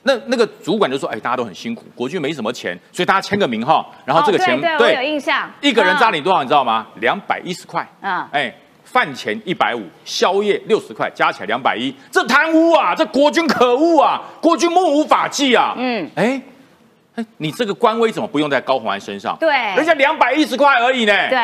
[0.07, 5.51] 那那个主管就说：“哎，大家都很辛苦，国军没什么钱，所以大家签个名哈，然后这个钱、哦、对有印象。
[5.59, 6.87] 一个人诈你多少，你知道吗？
[7.01, 7.85] 两百一十块。
[8.01, 8.53] 嗯哎，
[8.85, 12.95] 饭钱一百五，宵夜六十块，加起来两百一，这贪污啊！
[12.95, 14.21] 这国军可恶啊！
[14.41, 15.73] 国军目无法纪啊！
[15.77, 16.41] 嗯，哎，
[17.15, 19.35] 哎，你这个官威怎么不用在高虹安身上？
[19.37, 21.37] 对人家两百一十块而已呢。，对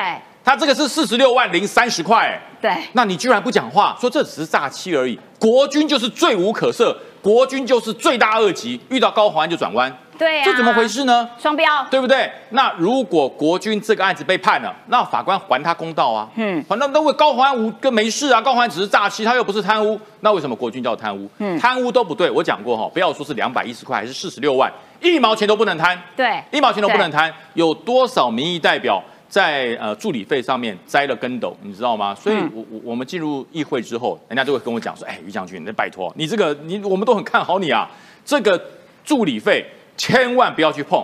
[0.45, 2.27] 他这个是四十六万零三十块。
[2.27, 5.19] 哎对，那你居然不讲话，说这只是诈欺而已。
[5.37, 10.85] 国军就是罪无可赦，国军就是罪大恶极，遇到高虹安就转弯，对啊，这怎么回？
[10.85, 11.29] 事呢？
[11.39, 11.87] 双标。
[11.89, 12.29] 对不对？
[12.49, 16.27] 那如果国军这个案子被判了，那法官还他公道啊。
[16.35, 21.29] 嗯嗯，反正那为高虹安无跟没事啊，高虹安只是诈欺，他又不是贪污，那为什么国军叫贪污？
[21.37, 22.29] 嗯贪污都不对。
[22.29, 24.69] 我讲过哈，不要说是两百一十块还是四十六万，
[25.01, 27.33] 一毛钱都不能贪，对，一毛钱都不能贪。
[27.53, 29.01] 有多少民意代表
[29.33, 32.13] 在呃助理费上面栽了跟斗，你知道吗？
[32.13, 37.89] 所以我我我们进入议会之后，人家就会跟我讲说，哎，于将军，你拜托你这个你我们都很看好你啊，
[38.23, 38.63] 这个
[39.03, 39.65] 助理费
[39.97, 41.03] 千万不要去碰。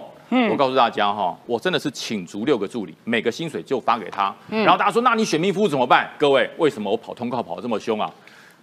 [0.52, 4.32] 我告诉大家哈，我真的是请足六个助理，每个薪水就发给他。
[4.48, 6.08] 然后大家说，那你选民服务怎么办？
[6.20, 8.14] 各位，为什么我跑通告跑得这么凶啊？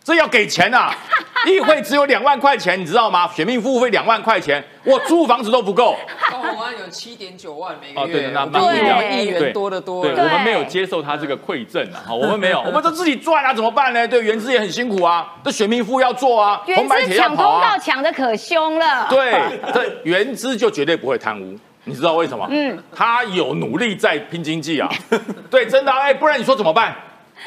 [0.06, 0.88] 这要给钱呐！
[1.48, 3.28] 议会只有两万块钱，你知道吗？
[3.34, 5.96] 选民服务费两万块钱，我租房子都不够。
[6.30, 10.22] 高鸿安有七点九万每个月，哦对的那我们那比议员多得多对，了。
[10.22, 14.06] 我们没有接受他这个馈赠啊，好，我们没有， 我们都自己赚啊，怎么办呢？
[14.06, 19.08] 对，原资也很辛苦啊，这选民服务要做啊，原红白资抢通铁要跑啊告，抢的可凶了。
[19.10, 19.32] 对，
[19.74, 22.46] 这原资就绝对不会贪污，你知道为什么？
[22.48, 24.88] 嗯，他有努力在拼经济啊，
[25.50, 26.94] 对，真的啊，哎，不然你说怎么办？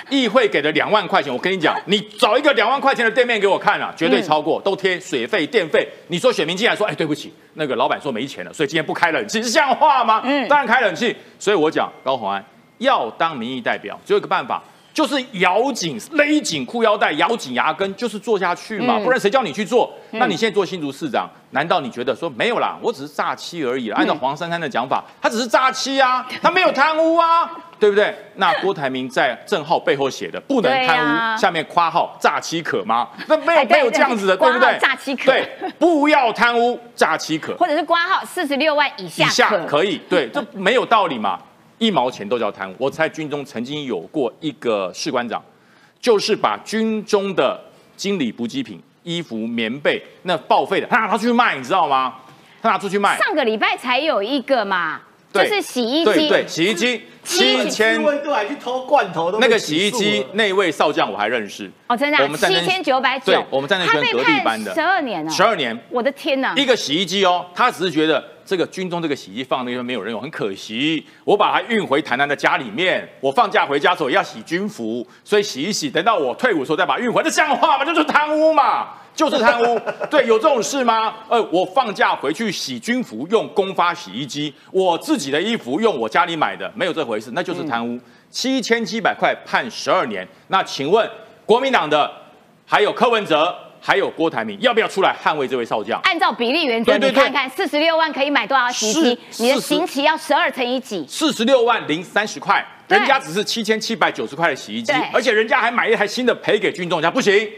[0.10, 5.88] 议会给的两万块钱，我跟你讲，你找一个两万块钱的店面给我看啊，绝对超过，都贴水费、电费。
[6.08, 10.22] 你说选民进来说，哎，对不起，那个老板说没钱了，所以今天不开冷气，是像话吗？
[10.24, 11.16] 嗯，当然开冷气。
[11.38, 12.44] 所以我讲高鸿安
[12.78, 14.62] 要当民意代表，只有一个办法，
[14.94, 19.92] 就是咬紧、勒紧裤腰带，咬紧牙根，就是做下去嘛，不然谁叫你去做？
[20.12, 22.78] 那你现在做新竹市长，难道你觉得说没有啦？
[22.82, 23.90] 我只是诈欺而已。
[23.90, 27.50] 按照黄珊珊的讲法，他只是诈欺啊，他没有贪污啊。
[27.80, 28.14] 对不对？
[28.36, 33.08] 那郭台铭在正号背后写的不能贪污，啊下面括号诈欺可吗？
[33.28, 34.78] 那没有哎没有这样子的，对对不对？
[34.80, 37.56] 诈欺可对，不要贪污，诈欺可。
[37.56, 41.40] 或者是挂号四十六万以下以下可可以，对，这没有道理嘛，
[41.80, 42.76] 一毛钱都叫贪污。
[42.78, 45.42] 我在军中曾经有过一个士官长，
[46.02, 47.60] 就是把军中的
[47.96, 52.14] 经理补给品、衣服、棉被那报废的，他拿出去卖，你知道吗？
[52.62, 55.00] 他拿出去卖，上个礼拜才有一个嘛，
[55.32, 66.56] 就对是洗衣机，对对，洗衣机七千，温度还去偷罐头，那个洗衣机那位少将我还认识，哦，真的啊我们七千九百九对，我们在那边隔壁班的十二年了，十二年，我的天哪！
[66.56, 71.06] 一个洗衣机哦，他只是觉得这个军中这个洗衣机放那边没有人用，很可惜。
[71.24, 77.86] 我把它运回台南的家里面，我放假回家的时候要洗军服，所以洗一洗，等到我退伍的时候再把它运回，这像话吗？
[77.86, 78.88] 这就是贪污嘛，
[79.20, 79.80] 就是贪污。
[80.10, 81.16] 对，有这种事吗？
[81.28, 88.00] 呃，我放假回去洗军服用公发洗衣机，我自己的衣服用我家里买的，没有这回事，那就是贪污。
[88.30, 91.10] 七千七百块判十二年，那请问
[91.46, 92.10] 国民党的
[92.66, 93.54] 还有柯文哲？
[93.82, 95.98] 还有郭台铭，要不要出来捍卫这位少将？
[96.04, 99.20] 按照比例原则，对对对你看看四十六万可以买多少洗衣机？
[99.38, 101.06] 你的40刑期要十二乘以几？
[101.08, 107.50] 四十六万零三十块，人家只是七千七百九十块的洗衣机，而且人家还买一台新的赔给军众家，不行，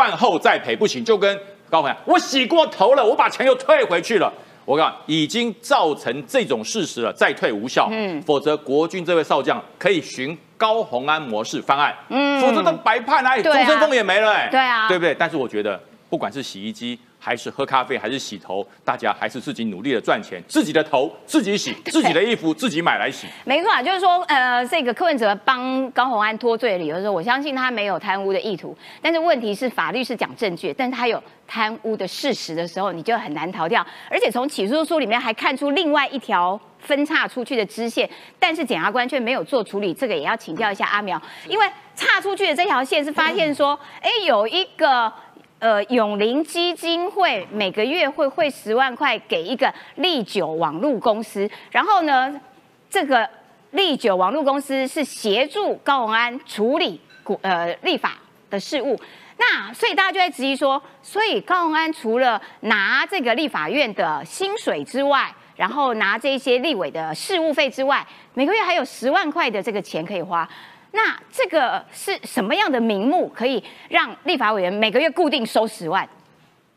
[0.00, 4.32] 饭后再赔不行，就跟高宏安，我洗过头了，我把钱又退回去了。
[4.64, 14.88] 我讲已经造成这种事实了，再退无效，嗯，否则国军这位少将可以循高洪安模式翻案，嗯，否则都白判了，哎终身俸也没了，哎，对啊。
[14.88, 15.14] 对不对？
[15.14, 16.98] 但是我觉得，不管是洗衣机。
[17.22, 23.26] 还是喝咖啡，还是洗头，大家还是自己努力的赚钱，自己的头自己洗， 自己的衣服自己买来洗。
[23.44, 33.86] 没错啊，就是说，呃，这个柯文哲帮高鸿安脱罪的理由是说，我相信他没有贪污的意图，但是问题是法律是讲证据，但是他有贪污的事实的时候，你就很难逃掉。
[34.08, 45.12] 而且从起诉书里面还看出另外一条分叉出去的支线，但是检察官却没有做处理，这个也要请教一下阿苗，因为岔出去的这条线是发现说，哎，有一个。
[45.60, 52.40] 呃，永林基金会每个月会汇十万块给一个利久网络公司，然后呢，
[52.88, 53.28] 这个
[53.72, 56.98] 利久网络公司是协助高鸿安处理
[57.42, 58.14] 呃立法
[58.48, 58.98] 的事务。
[59.36, 70.48] 那所以大家就在质疑说，所以高鸿安除了拿这个立法院的薪水之外，然后拿这些立委的事务费之外，每个月还有十万块的这个钱可以花。
[70.92, 76.08] 那这个是什么样的名目可以让立法委员每个月固定收十万？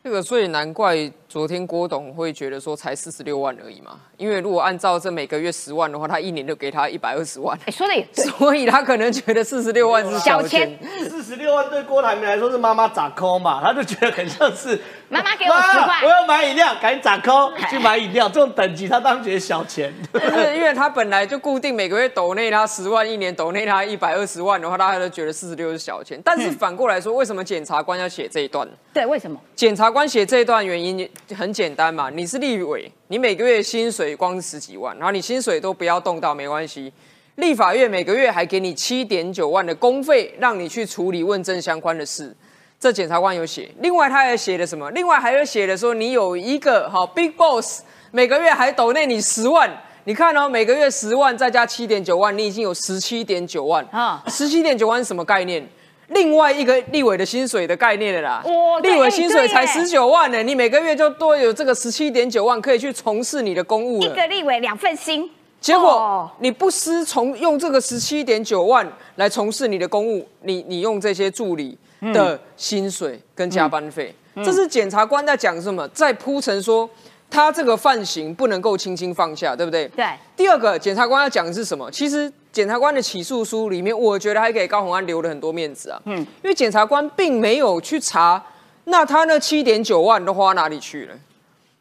[0.03, 0.95] 这个所以难怪
[1.33, 11.09] 昨天郭董会觉得说才四十六万而已嘛，因为如果按照这每个月十万的话，他一年就给他一百二十万，哎，说的也对， 所以他可能觉得四十六万是小小钱钱。
[11.09, 19.91] 四十六万对郭台铭来说是妈妈砸扣嘛，他就觉得很像是妈妈给我妈10块我要买饮料，赶紧砸扣去买饮料，这种等级他当然觉得小钱。
[20.11, 26.21] 不是因为他本来就固定每个月抖内他十万，一年抖内他一百二十万的话，大家都觉得四十六是小钱。
[26.23, 28.69] 但是反过来说，为什么检察官要写这一段？
[28.93, 29.39] 对，为什么？
[29.55, 36.91] 检察官写这一段原因很简单嘛，你是立委，你每个月薪水光是十几万，然后你薪水都不要动到没关系。
[37.35, 42.35] 立法院每个月还给你七点九万的公费，让你去处理问政相关的事。
[42.79, 44.91] 这检察官有写，另外他还写了什么？
[44.91, 49.71] 另外还有写的说，你有一个好 big boss，每个月还抖内你十万。
[50.05, 54.23] 你看哦，每个月十万再加七点九万，你已经有十七点九万啊啊！
[54.27, 55.65] 十七点九万是什么概念？
[56.13, 58.43] 另外一个立委的薪水的概念了啦。
[58.45, 64.07] 哇立委薪水才十九万呢，你每个月就多有这个十七点九万，可以去从事你的公务了。
[64.07, 71.77] 一个立委两份薪，结果哦你不思从用这个十七点九万来从事你的公务，你你用这些助理
[72.13, 75.87] 的薪水跟加班费，这是检察官在讲什么？
[75.89, 76.89] 在铺陈说
[77.33, 79.87] 他这个犯行不能够轻轻放下，对不对？
[79.95, 80.05] 对，
[80.37, 81.89] 第二个，检察官要讲的是什么？
[81.89, 85.99] 其实检察官的起诉书里面，我觉得还给高洪安留了很多面子啊。
[86.05, 88.41] 嗯，因为检察官并没有去查，
[88.83, 91.15] 那他那七点九万都花哪里去了？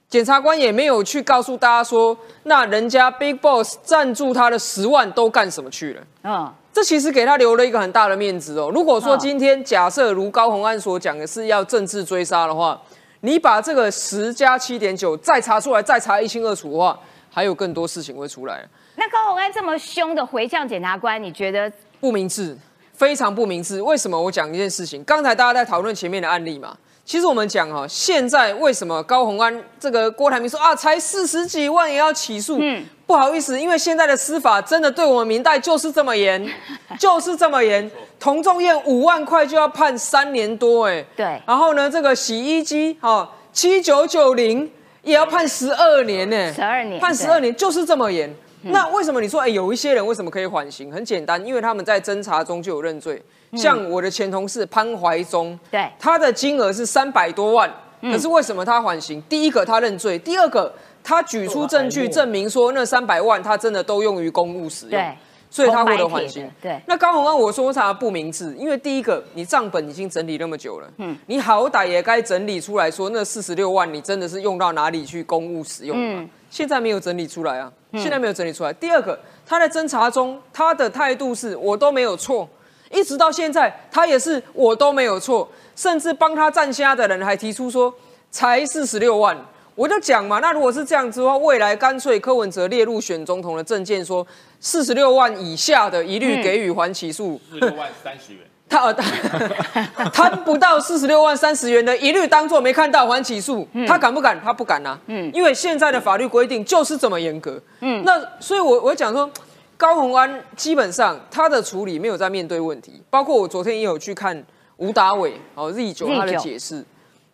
[0.09, 6.03] 检察官也没有去告诉大家说，那人家 Big Boss 赞助他的十万都干什么去了？
[6.25, 8.71] 嗯，这其实给他留了一个很大的面子哦。
[8.75, 12.81] 如果说嗯今天假设如高洪安所讲的是要政治追杀的话，
[13.25, 16.99] 你把这个十加七点九再查出来，再查一清二楚的话，
[17.31, 18.69] 还有更多事情会出来。
[18.97, 21.73] 那高鸿安这么凶的回向检察官，你觉得？
[22.01, 22.57] 不明智，
[22.93, 23.81] 非常不明智。
[23.81, 24.21] 为什么？
[24.21, 26.77] 我讲一件事情，刚才大家在讨论前面的案例嘛。
[27.05, 32.59] 其实我们讲哈，现在为什么高虹安这个郭台铭说啊，才四十几万也要起诉？
[32.61, 36.43] 嗯不好意思，因为现在的司法真的对我们明代就是这么严，
[36.99, 37.91] 就是这么严。
[38.19, 44.71] 童仲彦五万块就要判三年多，哎，对然后呢，这个洗衣机哦，七九九零
[45.03, 48.35] 也要判十二年呢，十二年判十二年就是这么严。
[48.65, 50.93] 那为什么你说哎、有一些人为什么可以缓刑？
[50.93, 53.21] 很简单，因为他们在侦查中就有认罪。
[53.57, 59.21] 像我的前同事潘怀忠，对他的金额是三百多万，可是为什么他缓刑？
[59.29, 60.73] 第一个他认罪，第二个
[61.05, 64.93] 他举出证据证明说那三百万他真的都用于公务使用。
[64.93, 65.17] 对
[65.53, 66.51] 所以他获得缓刑。
[66.63, 76.21] 对那高虹安我说他不明智，因为第一个你账本已经整理那么久了，嗯，你好歹也该整理出来说那四十六万你真的是用到哪里去公务使用嘛？
[76.23, 78.71] 嗯现在没有整理出来啊，现在没有整理出来。
[78.75, 82.47] 第二个，他在侦查中他的态度是我都没有错，
[82.91, 87.95] 一直到现在他也是我都没有错，甚至帮他站虾的人还提出说
[88.31, 89.35] 才四十六万。
[89.75, 94.27] 我就讲嘛，那如果是这样子的话，未来干脆柯文哲列入选总统的证件，说
[94.61, 98.43] 四十六万以下的一律给予还起诉，四十六万三十元。
[98.69, 98.95] 他呃
[100.15, 103.69] 贪不到四十六万三十元的，一律当做没看到还起诉。
[103.87, 104.41] 他敢不敢？
[104.43, 107.61] 他不敢呐、嗯，因为现在的法律规定就是这么严格。
[107.81, 109.31] 嗯，那所以我我讲说，
[109.77, 114.43] 高虹安基本上他的处理没有在面对问题，包括我昨天也有去看
[114.79, 116.83] 吴达伟哦 Z 九 Z9 他的解释，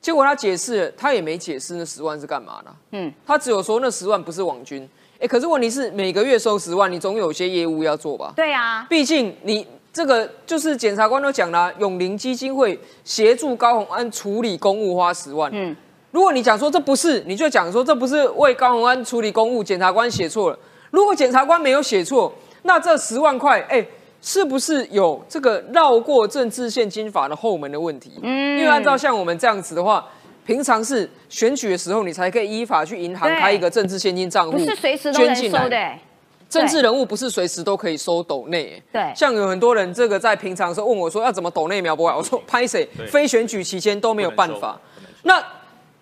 [0.01, 2.71] 结果他解释了他也没解释那十万是干嘛的。
[2.93, 4.89] 嗯嗯，他只有说那十万不是网军。
[5.21, 8.33] 哎，可是问题是每个月收十万，你总有些业务要做吧？
[8.37, 15.51] 对啊，毕竟你这个就是检察官都讲了、永林基金会协助高虹安处理公务花十万。
[15.53, 15.77] 嗯嗯，
[16.13, 20.59] 如果你讲说这不是，你就讲说这不是为高虹安处理公务，检察官写错了。
[20.93, 22.33] 如果检察官没有写错，
[22.63, 23.85] 那这十万块，哎、
[24.21, 28.13] 是不是有这个绕过政治现金法的后门的问题？
[28.23, 30.05] 嗯，因为按照像我们这样子的话，
[30.45, 33.39] 平常是选举的时候，你才可以依法去银行对。
[33.39, 36.01] 开一个政治现金账户，不是随时都能收的、欸。
[36.49, 39.13] 政治人物不是随时都可以收抖内，对。
[39.15, 42.89] 像有很多人这个在平常的时候问我说要怎么抖内苗博雅，我说拍谁？
[43.11, 44.81] 非选举期间都没有办法。
[45.25, 45.45] 那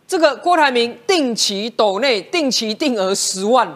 [0.06, 3.68] 这个郭台铭定期抖内定期定额十万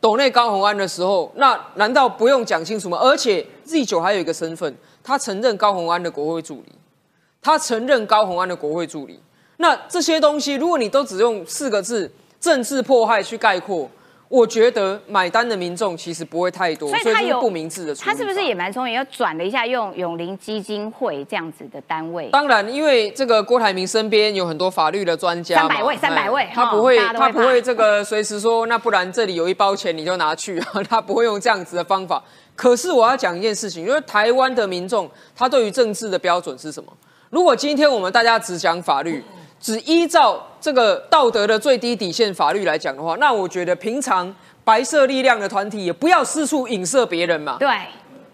[0.00, 2.96] 抖内高红安的时候，那难道不用讲清楚吗？
[3.00, 6.72] 而且 Z 九还有一个身份，他承认高鸿安的国会助理，
[7.42, 9.18] 他承认高鸿安的国会助理。
[9.56, 12.10] 那这些东西，如果你都只用四个字
[12.40, 13.88] “政治迫害”去概括，
[14.28, 17.94] 我觉得买单的民众其实不会太多，所以他有不明智的。
[17.94, 18.94] 他是不是也蛮聪明？
[18.94, 22.28] 又转了一下，用永龄基金会这样子的单位。
[22.30, 32.20] 当然，因为这个郭台铭身边有很多法律的专家嘛，300位哎300位哦他不会他不会这个随时说，那不然这里有一包钱你就拿去， 他不会用这样子的方法。
[32.56, 36.92] 可是我要讲一件事情，因为台湾的民众他对于政治的标准是什么？
[37.30, 39.24] 如果今天我们大家只讲法律，
[39.60, 44.32] 只依照这个道德的最低底线法律来讲的话，那我觉得平常
[44.62, 47.56] 白色力量的团体也不要四处影射别人嘛。
[47.58, 47.68] 对，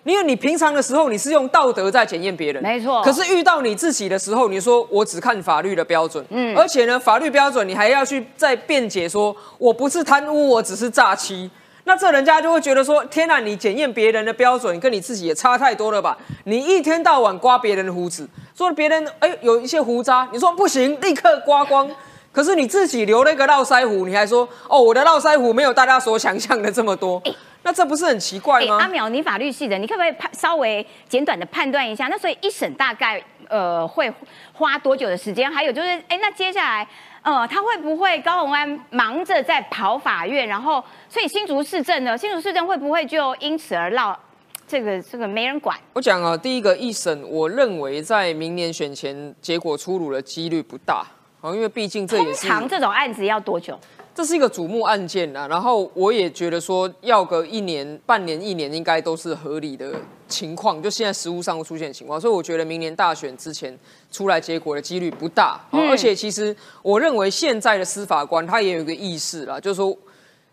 [0.04, 11.50] 因为你平常的时候你是用道德在检验别人，没错可是遇到你自己的时候，你说我只看法律的标准，嗯嗯，而且呢，法律标准你还要去再辩解说我不是贪污，我只是诈欺。
[11.84, 16.16] 那这人家就会觉得说，天哪，你检验别人的标准跟你自己也差太多了吧？
[16.44, 21.90] 你一天到晚刮别人的胡子，说别人哎有一些胡渣，你说不行，立刻刮光。
[22.32, 27.20] 可是你自己留了一个络腮胡，你还说哦，我的络腮胡没有大家所想象的这么多，
[27.64, 28.76] 那这不是很奇怪哎、吗？
[28.76, 32.06] 阿淼，你法律系的，你可不可以判稍微简短的判断一下？
[32.06, 34.12] 那所以一审大概呃会
[34.52, 35.50] 花多久的时间？
[35.50, 36.86] 还有就是，哎、那接下来
[37.22, 42.16] 呃他会不会高鸿安忙着在跑法院，然后所以新竹市政呢？
[42.16, 44.18] 新竹市政会不会就因此而落
[44.66, 45.76] 这个这个没人管？
[45.92, 51.04] 我讲啊，第一个一审，我认为在明年选前结果出炉的几率不大，
[51.40, 53.78] 好，因为毕竟这也通是常这种案子要多久？
[54.14, 55.46] 这是一个瞩目案件啊。
[55.48, 59.92] 然后我也觉得说，要个一年、半年、一年，应该都是合理的
[60.28, 60.82] 情况。
[60.82, 63.76] 就现在实务上出现的情况，所以我觉得明年大选之前
[64.10, 65.60] 出来结果的几率不大。
[65.72, 69.96] 嗯而且其实我认为现在的司法官他也有一个意识啦，就是说。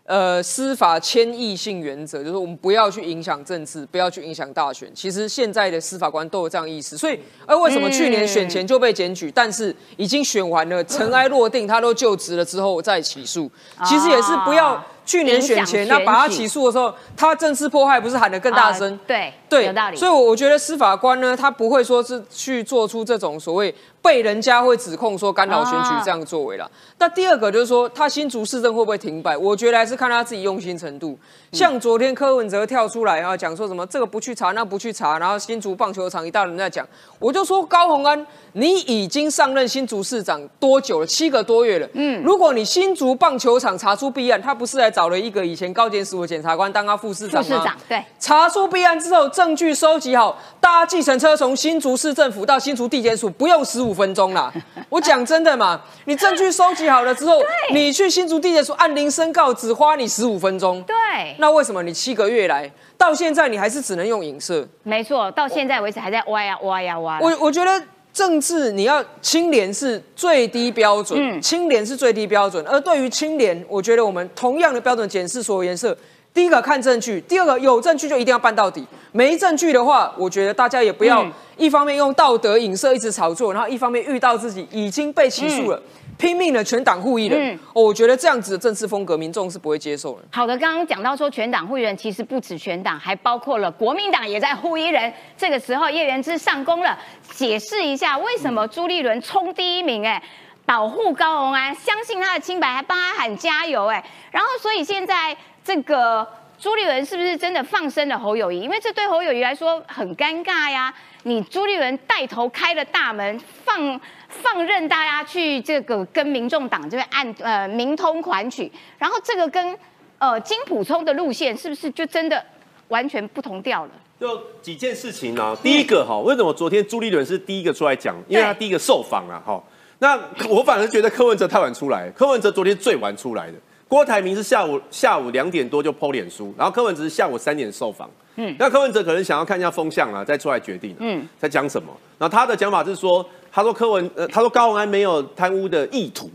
[0.08, 4.90] 呃，司法迁移性原则就是我们不要去影响政治，不要去影响大选。
[4.94, 13.50] 其实现在的司法官都有这样意识，所以，呃，为什么去年选前就被检举，但是已经选完了，尘埃落定，他都就职了之后再起诉，
[13.84, 18.90] 其实也是不要去年选前，那把他起诉的时候，他政治迫害不是喊得更大声？
[18.94, 19.96] 啊对对，有道理。
[19.98, 23.74] 所以，我我觉得司法官呢，他不会说是去做出这种所谓
[24.08, 26.68] 被人家会指控说干扰选举啊这样的作为了。
[26.96, 29.36] 那第二个就是说，他新竹市政会不会停摆？
[29.36, 31.16] 我觉得还是看他自己用心程度。
[31.52, 36.86] 像昨天柯文哲跳出来啊，讲说什么这个不去查，那不去查，然后新竹棒球场一大人在讲，
[37.18, 41.06] 我就说高鸿安，你已经上任新竹市长多久了？
[41.06, 41.86] 七个多月了。
[41.92, 47.48] 嗯，如果你新竹棒球场查出弊案，他不是来找了一个以前高检署的检察官当他副市长吗？
[47.48, 54.50] 副市长对，查出弊案之后，证据收集好，搭计程车从新竹市政府到新竹地检署不用十五分钟啦。
[54.88, 57.38] 我讲真的嘛，你证据收集好了之后，
[57.74, 60.82] 你去新竹地检署按铃申告，只花你十五分钟。
[60.84, 60.94] 对，
[61.38, 64.66] 那为什么你七个月来到现在，你还是只能用影射？
[64.84, 67.20] 没错，到现在为止还在挖呀挖呀挖。
[67.20, 67.82] 我我觉得
[68.12, 72.64] 政治你要清廉是最低标准，嗯清廉是最低标准。
[72.66, 75.96] 而对于清廉，我觉得我们同样的标准检视所有颜色。
[76.34, 78.86] 第一个看证据，第二个有证据就一定要办到底。
[79.10, 85.82] 没证据的话，我觉得大家也不要嗯一方面用道德影射一直炒作，然后一方面遇到自己已经被起诉了，
[86.16, 87.54] 拼命的全党护一人。
[87.54, 90.20] 嗯哦，我觉得这样子的政治风格，民众是不会接受的。
[90.30, 95.12] 好的，刚刚讲到说全党护一人，其实不止全党，还包括了国民党也在护一人。
[95.36, 96.96] 这个时候叶元之上攻了，
[97.32, 100.22] 解释一下为什么朱立伦冲第一名、哎。
[100.64, 105.34] 保护高鸿安，相信他的清白，还帮他喊加油，哎，然后所以现在
[105.68, 106.26] 这个
[106.58, 108.58] 朱立伦是不是真的放生了侯友谊？
[108.58, 110.90] 因为这对侯友谊来说很尴尬呀。
[111.24, 114.00] 你朱立伦带头开了大门，放
[114.30, 119.78] 放任大家去这个跟民众党这边按呃明通款曲，然后这个跟
[120.16, 122.42] 呃金普聪的路线是不是就真的
[122.88, 123.90] 完全不同调了？
[124.18, 128.16] 就几件事情呢、第一个哈，为什么昨天朱立伦是第一个出来讲？
[128.26, 129.62] 因为他第一个受访了，哈。
[129.98, 133.58] 那我反而觉得柯文哲太晚出来，柯文哲昨天最晚出来的。
[133.88, 138.08] 郭台铭是下午下午两点多就剖脸书，然后柯文哲是下午三点受访。
[138.36, 140.94] 嗯，那柯文哲可能想要看一下风向啊，再出来决定。
[141.00, 141.88] 嗯，在讲什么？
[142.18, 146.30] 然后他的讲法是说，他说柯文呃，他说高鸿安没有贪污的意图。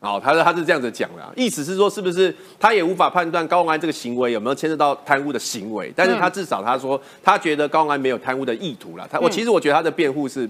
[0.00, 5.92] 哦，他说他是这样子讲的啊，意思是说，是不是他也无法判断高鸿安这个行为有没有牵涉到贪污的行为？
[5.96, 9.08] 但是他至少他说，他觉得高鸿安没有贪污的意图啦。
[9.10, 10.48] 他我其实我觉得他的辩护是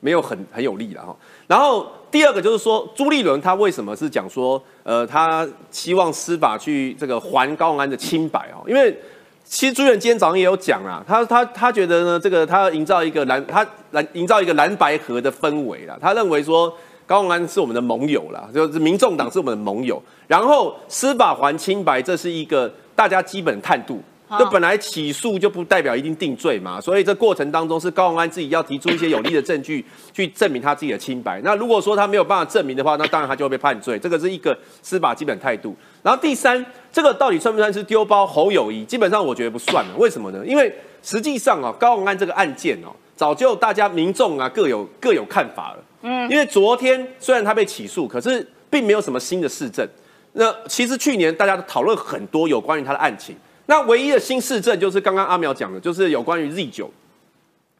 [0.00, 1.16] 没有很很有力的哈。
[1.46, 8.64] 然后第二个就是说，朱立伦他为什么是讲说，呃，他希望司法去这个还高鸿安的清白哦？
[8.66, 8.96] 因为
[9.44, 15.98] 其实朱立伦今天早上也有讲啊，他他他觉得呢，这个他要营造一个蓝，他蓝营造一个蓝白河的氛围啦。
[16.00, 16.72] 他认为说。
[17.06, 20.02] 高鸿安是我们的盟友啦，就是民众党是我们的盟友。
[20.26, 22.66] 然后司法还清白，这是一个
[22.96, 24.02] 大家基本态度。
[24.38, 31.40] 就本来起诉就不代表一定定罪嘛，所以这过程当中是高鸿安自己要提出一些有力的证据去证明他自己的清白。
[31.42, 33.98] 那如果说他没有办法证明的话，那当然他就会被判罪。
[33.98, 35.76] 这个是一个司法基本态度。
[36.02, 38.84] 然后第三，这个到底算不算是丢包侯友谊？
[38.84, 39.96] 基本上我觉得不算了。
[39.96, 40.44] 为什么呢？
[40.46, 40.72] 因为
[41.02, 45.84] 实际上哦，高鸿安这个案件哦，早就大家民众啊各有各有看法了。
[46.02, 49.88] 嗯，因为昨天虽然他被起诉，可是并没有什么新的事证。
[50.32, 53.36] 那其实去年大家都讨论很多有关于他的案情。
[53.66, 56.90] 那唯一的新市政就是刚刚阿苗讲的，就是有关于 Z 九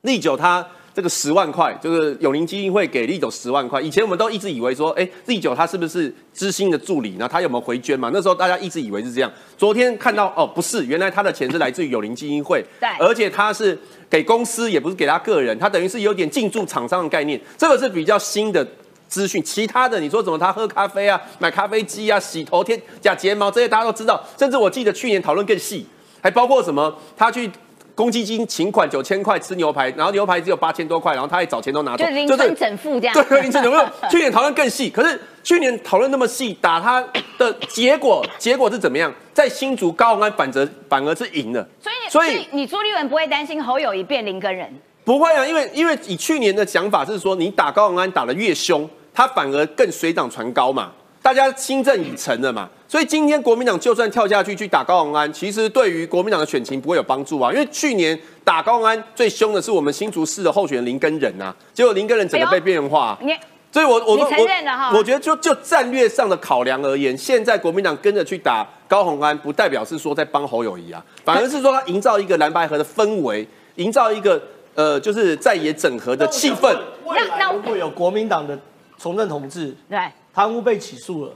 [0.03, 3.82] ，Z 九它这个十万块，就是永林基金会给 Z 九十万块。
[3.82, 7.16] 以前我们都一直以为说，哎，Z 九他是不是知心的助理？
[7.18, 8.11] 那他有没有回捐嘛？
[8.14, 9.30] 那时候大家一直以为是这样。
[9.59, 13.78] 昨天看到哦，不是，原来他的钱是来自于永林基金会，对而且他是
[14.09, 18.66] 给公司，也不是给他个人，他等于是有点进驻厂商的概念，这个是比较新的。
[19.14, 25.86] 资讯，其他的你说怎么他喝咖啡啊、买咖啡机啊、洗头、贴假睫毛这些大家都知道，甚至我记得去年讨论更细，
[26.20, 27.48] 还包括什么他去
[27.94, 33.14] 公积金请款九千块吃牛排，然后牛排只有八千多块，然后他还找钱都拿走就，零分整付这样。
[33.28, 33.86] 对，林正有没有？
[34.10, 37.00] 去年讨论更细，可是去年讨论那么细，打他
[37.38, 39.14] 的结果， 结果是怎么样？
[39.32, 44.68] 在新竹高鸿安反则反而是赢了，所以所以你朱立文不会担心侯友谊变林根人。
[45.04, 50.90] 不会啊，因为因为以去年的想法是说，你打高鸿安打的越凶，他反而更水涨船高嘛，
[51.22, 52.68] 大家心正已成了嘛。
[52.88, 57.52] 所以今天国民党就算跳下去去打高鸿安，其实对于国民党的选情不会有帮助啊。
[57.52, 63.34] 因为去年打高鸿安最凶的是我们新竹市的候选人林根仁啊，结果林根仁整个被边缘化、你
[63.72, 73.44] 所以我我你承认了哈我我觉得就就战略上的考量而言，现在国民党跟着去打高鸿安，不代表是说在帮侯友谊啊，反而是说他营造一个蓝白河的氛围，
[73.74, 74.40] 营造一个
[74.76, 76.72] 呃就是在野整合的气氛。
[77.04, 78.56] 那那会有国民党的
[78.97, 79.99] 从政同志对，
[80.32, 81.32] 贪污被起诉了，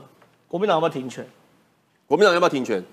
[0.47, 1.25] 国民党要不要停权？
[2.07, 2.83] 国民党要不要停权？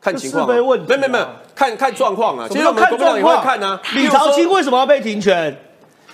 [0.00, 0.46] 看情况、啊。
[0.46, 2.46] 这是非问题啊没有没有没，看看状况啊。
[2.48, 3.80] 其实我们国民党也会看啊。
[3.94, 5.56] 李朝清为什么要被停权？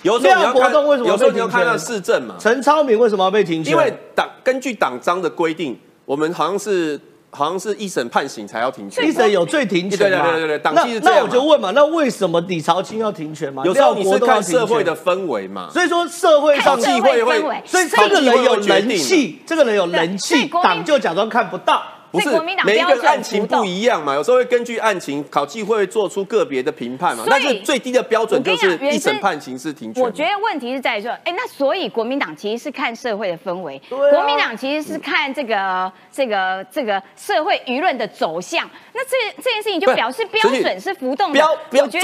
[0.03, 2.35] 有时候你要看，这样活动为什么有时候被停权你要看那市政嘛。
[2.39, 3.71] 陈超明为什么要被停权？
[3.71, 6.99] 因为党根据党章的规定，我们好像是
[7.31, 9.07] 好像是一审判刑才要停权。
[9.07, 11.23] 一审有罪停权嘛对对对对对，党那那纪是这样嘛。
[11.23, 13.63] 我就问嘛，那为什么李朝清要停权嘛？
[13.65, 15.69] 有时候你是廖国栋要看停权社会的氛围嘛。
[15.71, 21.81] 所以说社会上社会会氛围，所以这个人有人气，这个人有人气，党就假装看不到。
[22.11, 27.23] 不是所以国民党每一个案情不一样嘛，有时候会根据案情，考纪会做出个别的评判嘛。
[27.27, 30.03] 但是最低的标准就是一审判刑是停权。
[30.03, 38.69] 我觉得问题是在于说，哎，那所以国民党其实是看社会的氛围，啊国民党其实是看这个这个这个社会舆论的走向。
[38.93, 41.39] 那这这件事情就表示标准是浮动的。
[41.39, 42.01] 标标最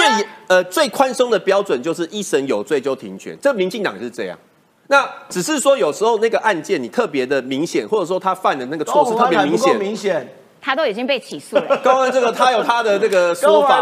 [0.47, 4.39] 呃最宽松的标准就是一审有罪就停权，这民进党是这样。
[4.87, 9.77] 那只是说有时候那个案件你特别的明显，或者说他犯的那个错是特别明显。
[9.77, 10.27] 明显，
[10.61, 11.81] 他都已经被起诉了。
[11.83, 13.81] 高安这个他有他的这个说法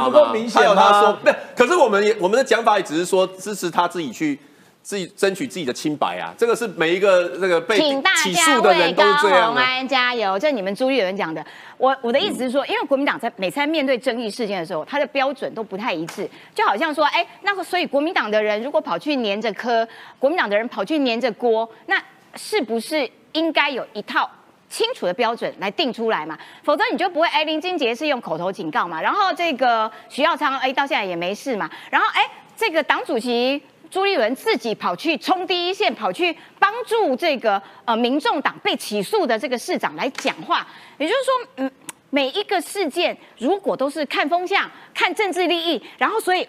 [0.51, 4.39] 他有他吗说，不是，可是我们也我们的讲法也只是说支持他自己去
[4.85, 9.47] 自己争取自己的清白啊，这个是每一个这个被请大起家诉的人都为高是这样啊。
[9.47, 10.37] 虹安加油！
[10.37, 11.43] 这是你们朱立伦讲的。
[11.79, 19.87] 我我的意思是说，因为国民党在每次在面对争议事件的时候，他的标准都不太一致，就好像说，哎，那个所以国民党的人如果跑去黏着柯，
[20.19, 21.99] 国民党的人跑去黏着郭，那
[22.35, 24.29] 是不是应该有一套？
[24.67, 33.61] 清楚的标准来定出来嘛，否则你就不会哎，林金杰是用口头警告嘛，然后这个徐耀昌哎到现在也没事嘛，然后哎这个党主席
[33.95, 40.67] 朱立伦自己跑去冲第一线，跑去帮助这个呃民众党被起诉的这个市长来讲话，
[40.97, 41.71] 也就是说，嗯，
[42.09, 46.45] 每一个事件如果都是看风向、看政治利益，然后所以。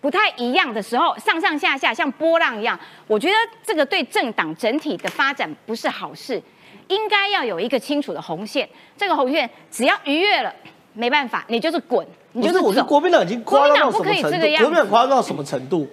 [0.00, 2.76] 不太一样的时候，上上下下像波浪一样，
[3.06, 6.42] 我觉得这个对政党整体的发展不是好事，
[6.88, 8.68] 应该要有一个清楚的红线。
[8.96, 10.52] 这个红线只要逾越了，
[10.94, 12.88] 没办法，你就是滚，你，就是是我觉得走。
[12.88, 14.56] 国民党已经夸张到什国民党不可以么程度？
[14.56, 15.88] 国民党夸张到什么程度？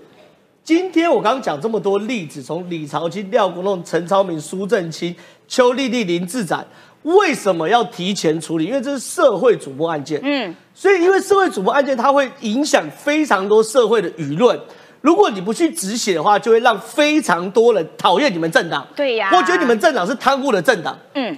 [0.70, 5.16] 今天我刚刚讲这么多例子，从李朝清、廖国栋、陈超明、苏正清、
[5.48, 6.64] 邱丽丽、林志展，
[7.02, 8.66] 为什么要提前处理？
[8.66, 10.20] 因为这是社会瞩目案件。
[10.22, 14.60] 嗯，所以因为社会瞩目案件，它会影响非常多社会的舆论。
[15.02, 18.86] 如果你不去止血的话，就会让非常多人讨厌你们政党。
[18.96, 20.96] 对呀我觉得你们政党是贪污的政党。
[21.16, 21.36] 嗯，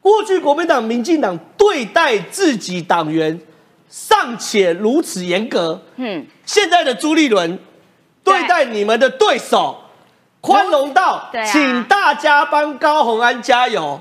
[0.00, 3.40] 过去国民党、民进党对待自己党员
[3.88, 7.58] 尚且如此严格，嗯，现在的朱立伦
[8.24, 9.78] 对对待你们的对手
[10.40, 14.00] 宽容到对啊，请大家帮高红安加油。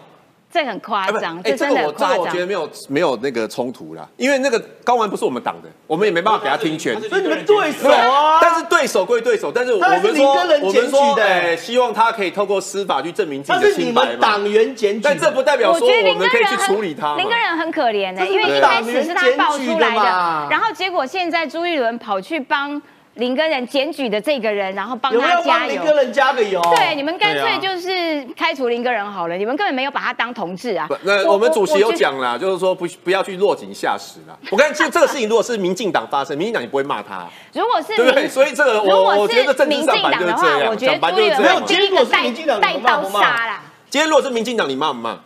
[0.54, 2.40] 这很夸张，哎这个我这个我觉。
[2.40, 7.00] 得没有没有那个冲突啦，因为那个高玩不是我们党的，我们也没办法给他听权。
[7.08, 14.20] 所以你们对手啊，但是对手归对手，但是我们说林我们说，检举的哎，希望他可以透过司法去证明自己的是你们清白嘛。
[14.20, 22.82] 党员检举，但这不代表说我们可以去处理他林根人很可怜的、这是因为一开始是他爆出来的，然后结果现在朱一伦跑去帮
[23.22, 25.96] 林根人检举的这个人，然后帮有没有他加油帮林根。
[25.96, 26.60] 人加个油？
[26.76, 30.90] 对，你们干脆就是开除林根人好了，你们根本没有把他当同志啊。
[31.04, 34.36] 那我们主席有讲啦，就是说不不要去落井下石啦。
[34.50, 38.24] 我看就这个事情，如果是民进党发生，民进党也不会骂他，如果是对不对？
[38.24, 41.68] 民所以这个我我觉得是政治民进党的话，就是这样，我觉得讲白朱就是这样嘛。
[41.68, 43.62] 立伦第一结果个带是民进党带刀杀啦。
[43.92, 45.20] 今天如果是民进党，你骂不骂？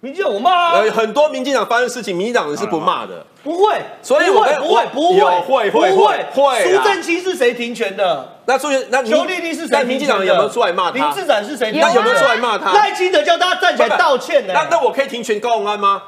[0.00, 3.24] 民进党我骂啊，呃，很多民进党发生事情，民进党人是不骂的。
[3.42, 8.36] 不会，所以我跟不会不会我不会有会会不会会啊苏正清是谁停权的？
[8.44, 9.68] 那所以那民邱丽丽是谁？
[9.70, 10.96] 那民进党有没有出来骂他？
[10.96, 11.72] 林志展是谁？
[11.72, 12.72] 那有没有出来骂他？
[12.72, 14.52] 赖清德叫大家站起来道歉呢？
[14.54, 16.02] 那那我可以停权高虹安吗？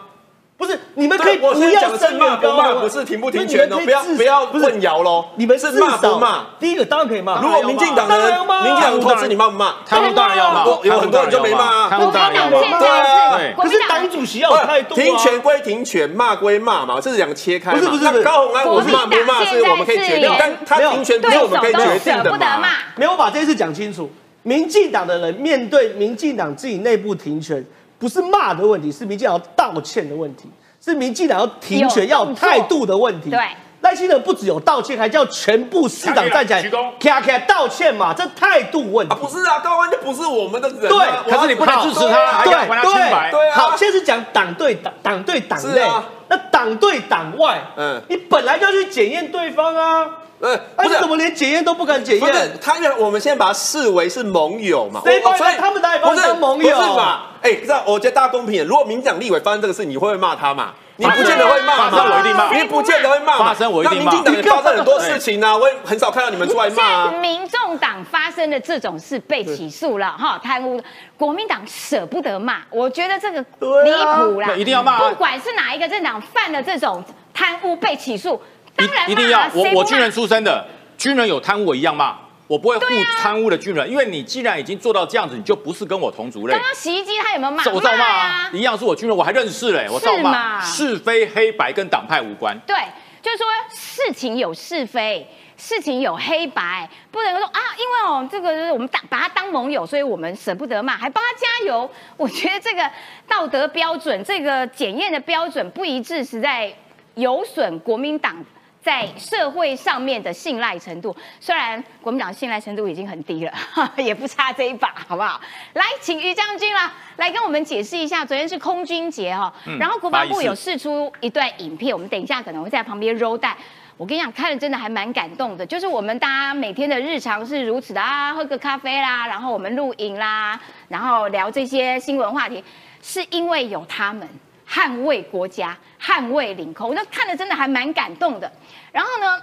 [0.59, 5.25] 不是你们可以我不要是声骂不骂，不是停不停权哦，不要不要混淆喽。
[5.37, 6.47] 你们是骂不骂？
[6.59, 7.41] 第一个当然可以骂。
[7.41, 9.77] 如果民进党的人，民进党人投资你骂不骂？
[9.87, 14.97] 他们当然要骂，有有很多人就没骂啊贪污国民当然要骂对啊可是党党主席要有态度啊。
[14.97, 17.73] 停权归停权，骂归骂嘛，这是两个切开。
[17.73, 22.69] 不是不是高虹安我是骂不骂是我们可以决定，但他停权不对是我们可以决定的嘛。。
[22.97, 24.11] 没有把这件事讲清楚。
[24.45, 27.63] 民进党的人面对民进党自己内部停权，
[27.99, 30.49] 不是骂的问题，是民进党要道歉的问题，
[30.81, 33.31] 是民进党要停权要有态度的问题。
[33.31, 33.39] 对，
[33.81, 39.17] 赖清德不只有道歉，还叫全部市长站起来鞠躬咔咔道歉嘛，这态度问题啊，。
[39.21, 41.23] 不是啊，高虹安就不是我们的人啊。
[41.25, 43.31] 对可是你不能支持他，还对要还他清白。
[43.31, 50.07] 对啊好，现在是讲党对党，党对党内是啊，那党对党外，嗯你本来就要去检验对方啊。
[50.41, 50.91] 呃，哎，不是。
[50.91, 52.59] 你怎么连检验都不敢检不是验？
[52.61, 56.77] 他，因为我们现在把它视为是盟友嘛，谁把我所以他们哪里把不是盟友？
[56.77, 57.23] 不是嘛？
[57.43, 60.75] 哎，这我觉得大家公平，如果民党立委发生这个事，你会不会骂他嘛？
[61.01, 62.53] 你不见得会骂嘛，发生我一定骂。
[62.53, 64.11] 你不见得会骂嘛，发生我一定骂。
[64.11, 67.13] 那民进党也发生很多事情啊，我也很少看到你们出来骂现在啊。
[67.21, 70.83] 民众党发生的这种事被起诉了哈，贪污，
[71.17, 75.09] 国民党舍不得骂，我觉得这个离谱啦，那一定要骂啊。
[75.09, 78.41] 不管是哪一个政党犯了这种贪污被起诉，
[78.79, 80.67] 一一定要，我我军人出身的，
[80.97, 82.17] 军人有贪污我一样骂，
[82.47, 82.87] 我不会护
[83.21, 86.63] 贪污的军人，因为你既然已经做到这样子，你就不是跟我同族类刚。
[86.63, 87.63] 刚洗衣机他有没有骂？
[87.73, 92.59] 我照骂呀、啊，一样是我军人，我还认识嘞，我照骂，是非黑白跟党派无关。
[92.67, 92.77] 对，
[93.21, 95.27] 就是说事情有是非，
[95.57, 101.91] 事情有黑白，不能说啊，因为哦，这个我们当把他当盟友，所以我们舍不得骂，还帮他加油。
[102.17, 102.89] 我觉得这个
[103.27, 106.73] 道德标准，这个检验的标准不一致，实在
[107.15, 108.45] 有损国民党。
[108.81, 113.53] 在社会上面的信赖程度，虽然国民党信赖程度已经很低了，
[113.97, 115.41] 也不差这一把，好不好？
[115.75, 123.57] 来，请于将军啦，来跟我们解释一下，昨天是空军节哈、嗯然后国防部有释出一段影片，我们等一下可能会在旁边 roll 带。
[123.97, 125.67] 我跟你讲，看了真的还蛮感动的。
[125.67, 132.63] 就是我们大家每天的日常是如此的啊，喝个咖啡啦，然后我们录影啦，然后聊这些新闻话题，
[133.03, 134.27] 是因为有他们
[134.69, 138.51] 捍卫国家、捍卫领空，那看了真的还蛮感动的。
[138.93, 139.41] 然后呢，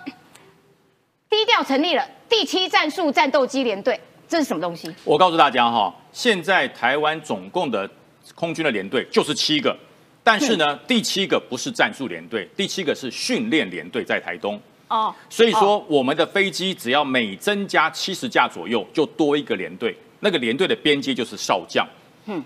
[1.30, 4.94] 低调成立了第七战术战斗机联队，这是什么东西？
[5.04, 7.90] 我告诉大家哈，现在台湾总共的
[8.36, 9.76] 空军的联队就是七个，
[10.24, 14.62] 但是呢，第七个不是战术联队，第七个是训练联队，在台东。
[14.88, 19.98] 哦，所以说，我们的飞机只要每增加七十架左右，就多一个连队。
[20.20, 21.84] 那个连队的边界就是少将。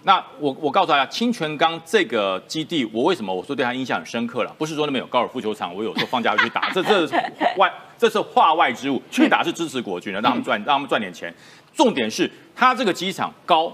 [0.03, 4.53] 那我我告诉大家，清泉岗这个基地，我为什么我说对他印象很深刻了？
[4.57, 7.13] 不是说那边有高尔夫球场，我有时候放假会去打，这这是
[7.57, 11.33] 外这是话外之物，去打是支持国军的，让他们赚让他们赚点钱。
[11.73, 13.71] 重点是它这个机场高，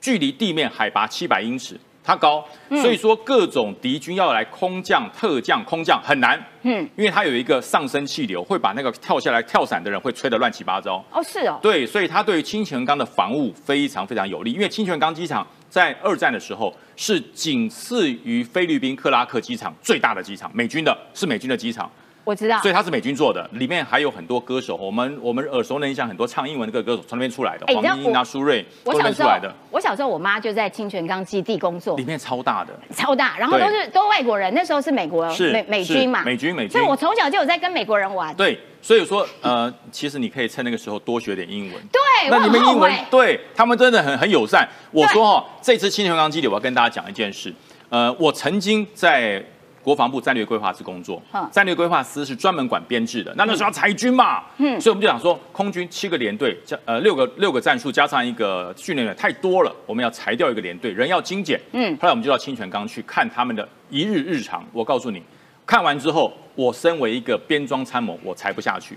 [0.00, 6.42] 距离地面海拔七百英尺，它高，所以说各种敌军要来空降、特降、空降很难。
[6.62, 11.04] 嗯，因为它有一个上升气流，会把那个跳下来跳伞的人会吹得乱七八糟。
[11.12, 14.52] 哦是哦，对，所以它对于清泉岗的防务非常非常有利。
[14.52, 21.90] 因为清泉岗机场在二战的时候是仅次于菲律宾克拉克机场最大的机场，美军的是美军的机场，
[22.24, 22.70] 我知道所。
[22.70, 23.48] 以它是美军做的。
[23.52, 29.30] 里面还有很多歌手，我们我们耳熟能详很多唱英文的歌手从那边出来的，黄莺啊、苏芮都我小时候
[29.70, 32.72] 我小时候我妈就在清泉岗基地工作里，面超大的。
[32.94, 38.34] 超大，然后都是都外国人，那时候是美国是美美军嘛，美军美军所以我从小就有在跟美国人玩。
[38.34, 41.82] 对，所以说呃，其实你可以趁那个时候多学点英文。
[41.90, 42.92] 对，那你们英文。
[43.10, 44.68] 对他们真的很很友善。
[44.90, 47.52] 我说哈、这次清泉岗基地，我要跟大家讲一件事。
[47.88, 49.44] 呃，我曾经在
[49.90, 53.34] 国防部战略规划司工作嗯，战略规划司是专门管编制的。
[53.36, 61.60] 那那时候要裁军嘛，嗯，所以我们就想说，空军七个连队加呃六个六个战术加上一个训练员太多了，我们要裁掉一个连队，人要精简。
[61.72, 64.64] 嗯，后来我们就到清泉岗去看他们的一日日常。
[64.72, 65.20] 我告诉你，
[65.66, 68.96] 看完之后，我身为一个编装参谋，我裁不下去。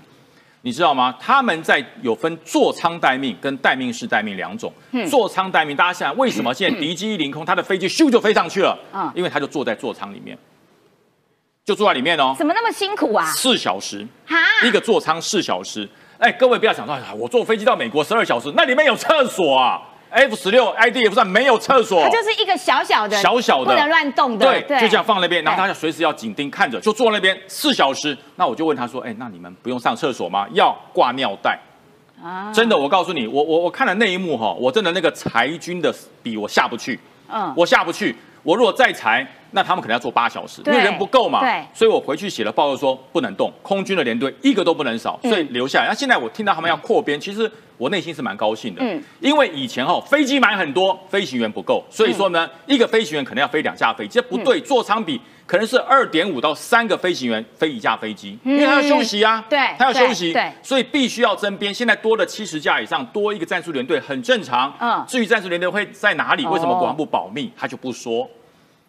[0.65, 1.13] 你知道吗？
[1.19, 4.71] 他们在有分座舱待命跟待命式待命两种。
[5.09, 8.79] 座舱待命，大家想想为什么现在敌机一凌空，他的飞机咻就飞上去了？
[8.93, 10.37] 啊因为他就坐在座舱里面，
[11.65, 13.25] 就坐在里面哦，怎么那么辛苦啊？
[13.25, 15.87] 四小时，哈，一个座舱四小时。
[16.17, 28.17] 哎，各位不要想说，哎我坐飞机到美国十二小时，那里面有厕所啊？F 十六 IDF 上没有厕所，它就是一个小小的、小小的不能乱动的，对，对就这样放那边，然后他对就随时要紧盯看着，就坐那边四小时。
[28.35, 30.45] 那我就问他说：“哎，那你们不用上厕所吗？
[30.51, 31.57] 要挂尿袋？”
[32.21, 36.99] 啊真的，我告诉你，我我我看了那一幕哈，我真的那个裁军的笔我下不去，
[37.31, 38.13] 嗯我下不去。
[38.43, 41.39] 我如果再裁，那他们可能要做八小时，因为人不够嘛。
[41.39, 45.87] 对所以我回去写了报告说不能动，空军的连队一个都不能少，所以留下来。
[45.87, 61.73] 那现在我听到他们要扩编，其实我内心是蛮高兴的，嗯因为以前哈飞机买很多，飞行员不够，所以说呢，一个飞行员可能要飞两架飞机，这不对，座舱比可能是二点五到三个飞行员飞一架飞机，因为他要休息啊，对他要休息，对对所以必须要增编。
[61.73, 64.73] 现在多了七十架以上，多一个战术连队很正常。
[64.79, 68.27] 嗯至于战术连队会在哪里，为什么哦国防部保密，他就不说，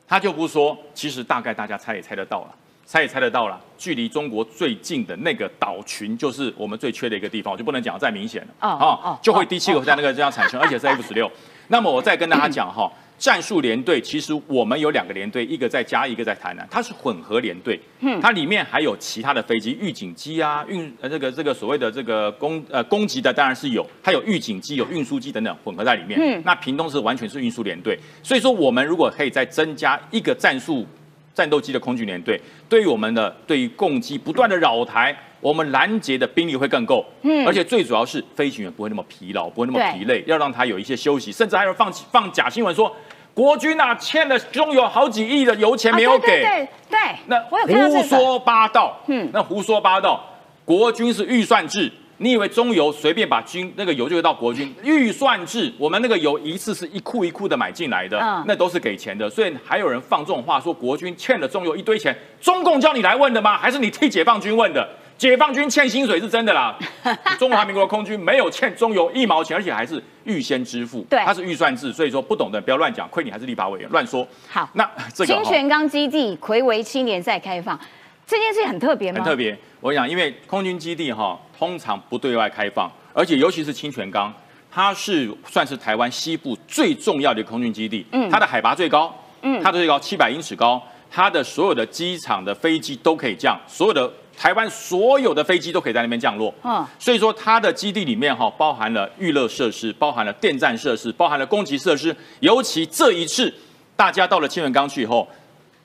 [0.06, 0.76] 他就不说。
[0.92, 2.54] 其实大概大家猜也猜得到了。
[2.86, 11.30] 猜也猜得到了，距离中国最近的那个岛群，就是我们最缺的一个地方，我就不能讲得再明显了哦啊哦就会第七个在那个这样产生，而且是 F 十六。
[11.68, 17.78] 那么我再跟大家讲哈，战术连队其实我们有两个连队，一个在嘉义，一个在台南，它是混合连队，
[18.20, 26.18] 它里面还有其他的飞机，预警机啊，运呃这个这个所谓的这个攻呃攻击的当然是有，它有预警机、有运输机等等混合在里面。
[26.20, 30.86] 嗯那屏东是完全是运输连队，所以说我们如果可以再增加一个战术
[31.32, 42.90] 战斗机的空军连队，对于我们的对于攻击不断的扰台，我们拦截的兵力会更够，嗯而且最主要是飞行员不会那么疲劳，不会那么疲累，要让他有一些休息，甚至还有放放假新闻说。
[43.34, 50.24] 国军啊，欠了中油好几亿的油钱没有给，啊对那胡说八道，嗯嗯，那胡说八道。
[50.64, 54.72] 国军是预算制，你以为中油随便把军那个油就会到国军？
[54.84, 59.28] 预算制，我们那个油一次是一库一库的买进来的，嗯那都是给钱的。
[59.28, 63.58] 所以还有人放这种话说国军欠了中油一堆钱，中共叫你来问的吗？
[63.58, 64.88] 还是你替解放军问的？
[65.16, 66.76] 解放军欠薪水是真的啦，
[67.38, 74.26] 中华民国空军没有欠中油一毛钱，而且还是预先支付，对它是预算制，所以说不懂的不要乱讲，亏你还是立法委员乱说。
[74.48, 77.78] 好，那这个清泉岗基地魁违七年再开放，
[78.26, 79.18] 这件事很特别吗？
[79.18, 79.56] 很特别。
[79.80, 84.32] 我跟你讲，因为空军基地哈，通常不对外开放，而且尤其是清泉岗，
[84.70, 88.04] 它是算是台湾西部最重要的空军基地。
[88.12, 96.52] 嗯它的海拔最高，嗯它的最高七百英尺高，它的所有的机场的飞机都可以降，所有的台湾所有的飞机都可以在那边降落。
[96.62, 102.14] 嗯所以说它的基地里面哈，包含了娱乐设施，包含了电站设施，包含了攻击设施。
[102.40, 103.52] 尤其这一次，
[103.96, 105.28] 大家到了清泉岗去以后，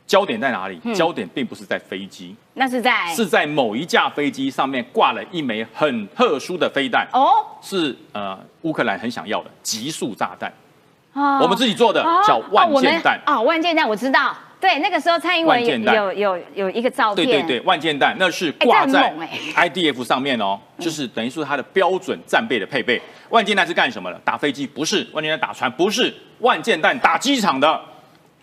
[0.07, 0.79] 焦点在哪里？
[0.83, 2.35] 嗯焦点并不是在飞机。
[2.53, 7.31] 那是在是在某一架飞机上面挂了一枚很特殊的飞弹，哦，
[7.61, 10.51] 是呃乌克兰很想要的极速炸弹，
[11.13, 13.19] 哦我们自己做的哦叫万箭弹。
[13.25, 19.13] 哦，万箭弹我知道，对，那个时候蔡英文有有有有一个照片，对对对，万箭弹那是挂在
[19.55, 23.01] IDF 上面哦，就是等于说它的标准战备的配备。
[23.29, 24.19] 万箭弹是干什么的？
[24.25, 27.79] 打飞机不是，万箭弹打船不是，万箭弹打机场的，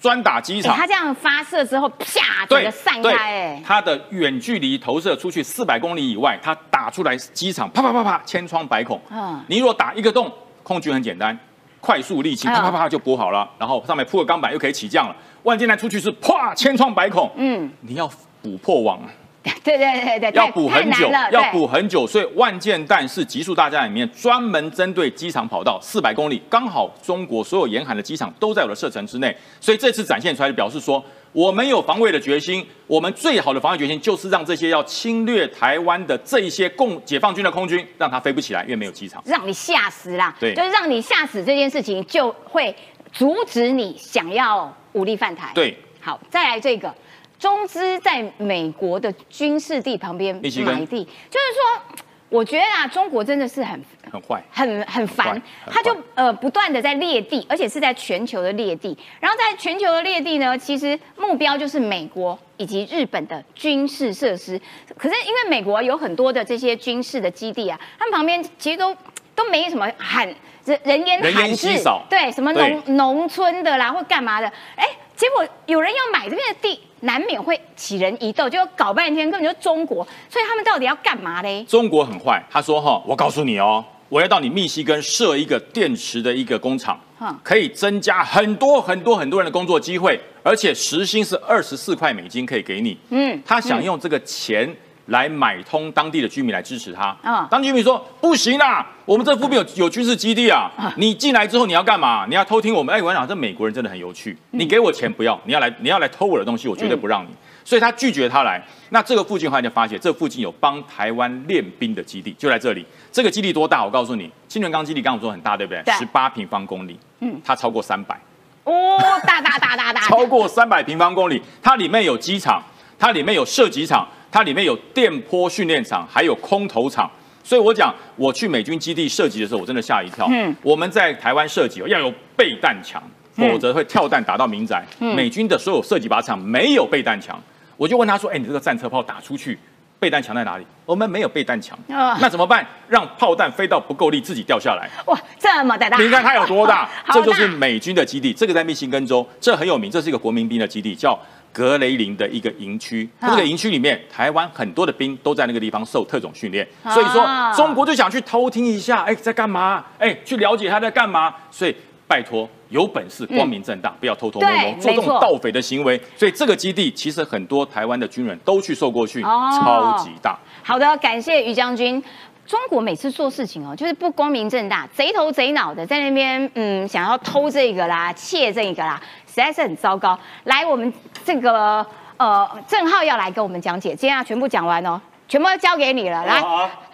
[0.00, 0.76] 专打机哎，场。
[0.76, 8.98] 它这样发射之后，啪，整个散开，哎，它的远距离投射出去四百公里以外，它打出来机场啪啪啪啪千疮百孔。
[9.10, 11.36] 嗯你如果打一个洞，空军很简单，
[11.80, 15.16] 快速沥青嗯啪啪啪就补好了，然后上面铺个钢板又可以起降了。
[15.46, 18.10] 万箭弹出去是啪千疮百孔，嗯，你要
[18.42, 19.00] 补破网，
[19.62, 21.52] 对对对对，要补很久，要对。
[21.52, 39.22] 补很久，所以万箭弹是极速大战里面专门针对机场跑道四百公里，刚好中国所有沿海的机场都在我的射程之内，所以这次展现出来的表示说，我们有防卫的决心，我们最好的防卫决心就是让这些要侵略台湾的这一些共解放军的空军，让它飞不起来，因为没有机场。
[39.24, 40.52] 让你吓死啦，对。
[40.54, 42.74] 就是让你吓死这件事情，就会
[43.18, 46.94] 阻止你想要武力犯台。，对，好，再来这个。
[47.38, 50.40] 中资在美国的军事地旁边买
[50.86, 51.82] 地，就是说，
[52.30, 53.78] 我觉得啊，中国真的是很
[54.10, 54.42] 很坏。
[54.50, 58.96] 很很烦，他就呃不断的在裂地，而且是在全球的裂地。
[59.20, 64.58] 然后在全球的裂地呢，其实目标就是美国以及日本的军事设施。
[64.96, 68.96] 可是因为美国有很多的这些军事的基地啊，他们旁边其实都
[69.36, 70.26] 都没什么喊
[70.64, 72.70] 人人烟稀少，对，什么对。
[72.86, 74.84] 农农村的啦或干嘛的，哎，
[75.14, 81.62] 结果有人要买这边的地，难免会起人疑窦，就搞半天根本就中国，所以他们到底要干嘛嘞？
[81.68, 92.98] 中国很坏，他说哈，我告诉你哦，我要到你密西根设一个电池的一个工厂嗯，可以增加很多很多很多人的工作机会，而且时薪是二十四块美金可以给你。
[93.10, 94.68] 嗯他想用这个钱
[95.06, 97.16] 来买通当地的居民来支持他。
[97.22, 102.26] 嗯当地居民说不行啦，我们这附近有有军事基地啊，你进来之后你要干嘛？
[102.28, 102.94] 你要偷听我们？
[102.94, 107.28] 哎，我讲，这美国人真的很有趣，你给我钱不要，你要来你要来偷我的东西，我绝对不让你。
[107.64, 108.62] 所以他拒绝他来。
[108.90, 112.86] 那这个附近后来就发现，这附近有帮台湾练兵的基地，就在这里。
[113.10, 113.84] 这个基地多大？
[113.84, 115.92] 我告诉你，清泉岗基地刚刚我说很大，对不对对？
[115.94, 118.16] 十八平方公里，嗯嗯，它超过三百。
[118.62, 118.96] 哦，
[119.26, 122.62] 大大大大大， 超过三百平方公里，它里面有机场，
[122.96, 127.10] 它里面有射击场，它里面有电波训练场，还有空投场。
[127.44, 130.26] 所以我讲，我去美军基地射击的时候，我真的吓一跳。
[130.30, 133.00] 嗯我们在台湾射击要有备弹墙，
[133.36, 134.84] 嗯否则会跳弹打到民宅。
[134.98, 137.40] 美军的所有射击靶场没有备弹墙，
[137.76, 139.56] 我就问他说：“哎，你这个战车炮打出去，
[140.00, 142.66] 备弹墙在哪里？”我们没有备弹墙，啊那怎么办？
[142.88, 144.90] 让炮弹飞到不够力，自己掉下来。
[145.06, 146.88] 哇，这么的大，你看它有多大？
[147.06, 151.16] 好这就是美军的基地，这个在密西根州，这很有名，这是一个国民兵的基地，叫
[151.56, 153.08] 格雷林的一个营区。
[153.18, 157.26] 啊这个营区里面，台湾很多的兵都在那个地方受特种训练，啊所以说
[157.56, 159.82] 中国就想去偷听一下，哎，在干嘛？
[159.98, 161.34] 哎，去了解他在干嘛。
[161.50, 161.74] 所以
[162.06, 165.98] 拜托，有本事光明正大，不要偷偷摸摸，做这种盗匪的行为。
[166.14, 170.38] 所以这个基地其实很多台湾的军人都去受过训，哦超级大。
[170.62, 172.02] 好的，感谢于将军。
[172.46, 179.02] 中国每次做事情哦，就是不光明正大，贼头贼脑的，在那边嗯想要偷这个啦、窃这个啦，
[179.42, 180.18] 实在是很糟糕。
[180.44, 180.92] 来，我们
[181.24, 186.24] 这个呃郑浩要来跟我们讲解，今天要全部讲完哦，全部都交给你了。
[186.24, 186.40] 来，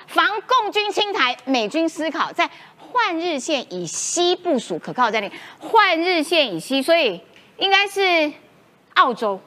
[0.08, 5.30] 防共军侵台，美军思考在换日线以西部署可靠战力，
[5.60, 7.20] 换日线以西，所以
[7.58, 8.32] 应该是
[8.94, 9.40] 澳洲，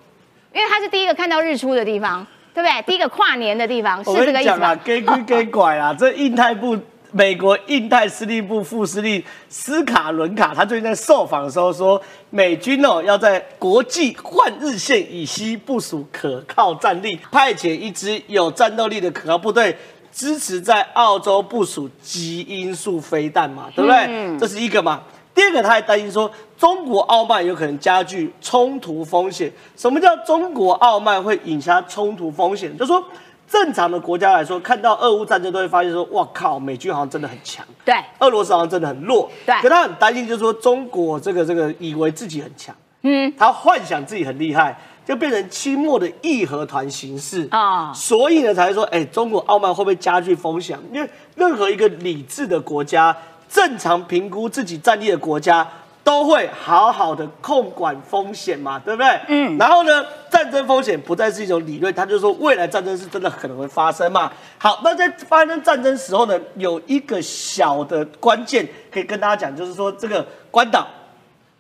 [0.54, 2.26] 因为它是第一个看到日出的地方。
[2.56, 2.82] 对不对？
[2.84, 4.74] 第一个跨年的地方是我这个意思吧？
[4.78, 6.80] 给归给拐啦，这印太部。
[7.16, 12.00] 美国印太司令部副司令斯卡伦卡，他最近在受访的时候说，
[12.30, 19.74] 美军哦要在国际换日线以西部署可靠战力，派遣一支有战斗力的可靠部队，
[20.12, 24.06] 支持在澳洲部署基因素飞弹嘛，对不对？
[24.10, 25.02] 嗯这是一个嘛。
[25.34, 29.50] 第二个，他还担心说，中国傲慢有可能加剧冲突风险。
[29.78, 32.78] 什么叫中国傲慢会引发冲突风险？
[32.78, 33.02] 就说
[33.48, 39.30] 正常的国家来说，看到俄乌战争都会发现说，哇靠，美军好像真的很强，对，俄罗斯好像真的很弱。
[39.46, 39.56] 对。
[39.62, 44.76] 可他很担心，就是说中国这个这个以为自己很强，嗯，他幻想自己很厉害，
[45.06, 47.48] 就变成清末的义和团形式。
[47.52, 50.78] 啊所以呢，才会说，哎、中国傲慢会不会加剧风险？
[50.92, 53.16] 因为任何一个理智的国家，
[53.48, 55.68] 正常评估自己战力的国家，
[56.06, 59.20] 都会好好的控管风险嘛，对不对？
[59.28, 64.32] 嗯然后呢，战争风险不再是一种理论，他就说未来战争是真的可能会发生嘛。
[64.60, 70.88] 好，那在发生战争时候呢，有一个小的关键可以跟大家讲，就是说这个关岛，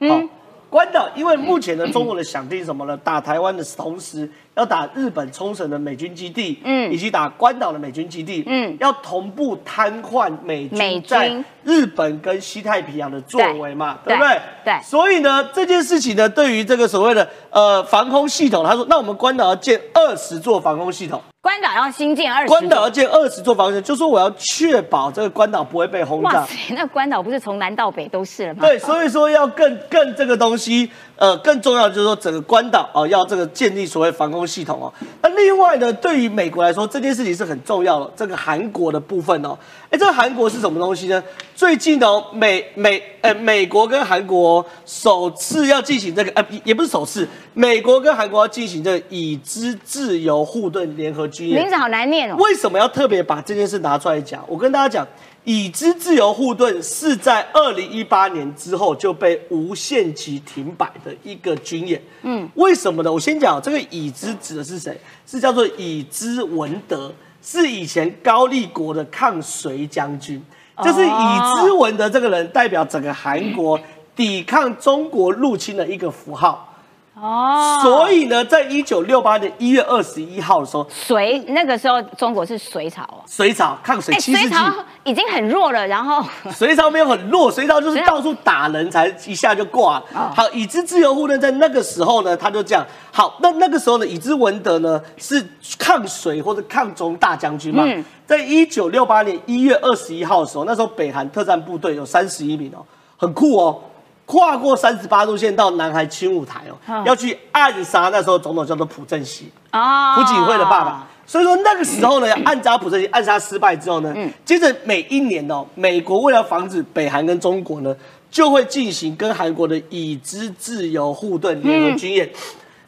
[0.02, 0.30] 嗯、
[0.70, 2.96] 关岛，因为目前的中国的想定是什么呢？
[3.04, 6.92] 打台湾的同时，要打日本冲绳的美军基地，嗯。
[6.92, 8.76] 以及打关岛的美军基地，嗯。
[8.80, 11.02] 要同步瘫痪美美军。
[11.02, 14.16] 军在日本跟西太平洋的作为嘛，对。
[14.16, 14.42] 对不对？
[14.64, 14.82] 对。
[14.84, 26.40] 所以呢，这件事情呢，对于这个所谓的呃防空系统，他说，那我们关岛要建二十座防空系统，关岛要新建二十，关岛要建二十座防空系统，就说我要确保这个关岛不会被轰炸。
[26.40, 28.62] 哇塞，那关岛不是从南到北都是了吗？
[28.62, 34.94] 对，所以说要更更这个东西，呃，更重要的就是说整个关岛哦、要这个建立所谓防空系统哦。
[35.22, 38.12] 那另外呢，对于美国来说，这件事情是很重要的。
[38.16, 39.58] 这个韩国的部分哦，
[39.90, 41.24] 哎，这个韩国是什么东西呢？
[41.56, 51.70] 最近哦，美美呃美国跟韩国首次要进行这个呃也不是首次，美国跟韩国要进行这个已知自由护盾联合军演名。
[51.70, 52.36] 字好难念哦。
[52.38, 54.44] 为什么要特别把这件事拿出来讲？
[54.48, 55.08] 我跟大家讲，
[55.46, 62.02] 已知自由护盾是在二零一八年之后就被无限期停摆的一个军演。
[62.24, 63.14] 嗯，为什么呢？
[63.14, 65.00] 我先讲这个已知指的是谁？
[65.26, 70.44] 是叫做已知文德，是以前高丽国的抗隋将军。
[70.84, 73.80] 就是已知文德这个人代表整个韩国
[74.14, 76.75] 抵抗中国入侵的一个符号。
[77.20, 84.50] 哦，所以呢，在一九六八年一月二十一号的时候，隋那个时候中国是隋朝哦，隋朝抗隋哎，七世纪。
[84.50, 84.74] 隋朝
[85.06, 90.06] 已经很弱了，然后 隋朝没有很弱，隋朝就是到处打人才一下就挂了。
[90.14, 92.86] 哦好，已知自由护盾在那个时候呢，他就这样。
[93.14, 95.42] 好，那那个时候呢，已知文德呢是
[95.80, 97.84] 抗隋或者抗中大将军嘛。
[97.86, 102.84] 嗯在一九六八年一月二十一号的时候，那时候北韩特战部队有三十一名哦，
[103.18, 103.80] 很酷哦。
[104.26, 109.52] 跨过三十八度线到南海青舞台哦，嗯要去暗杀那时候总统叫做朴正熙。
[109.72, 111.08] 啊，朴槿惠的爸爸。
[111.28, 114.14] 所以说那个时候呢，暗杀朴正熙，暗杀失败之后呢，
[114.44, 117.96] 接着每一年哦，美国为了防止北韩跟中国呢，
[118.30, 122.30] 就会进行跟韩国的已知自由护盾联合军演。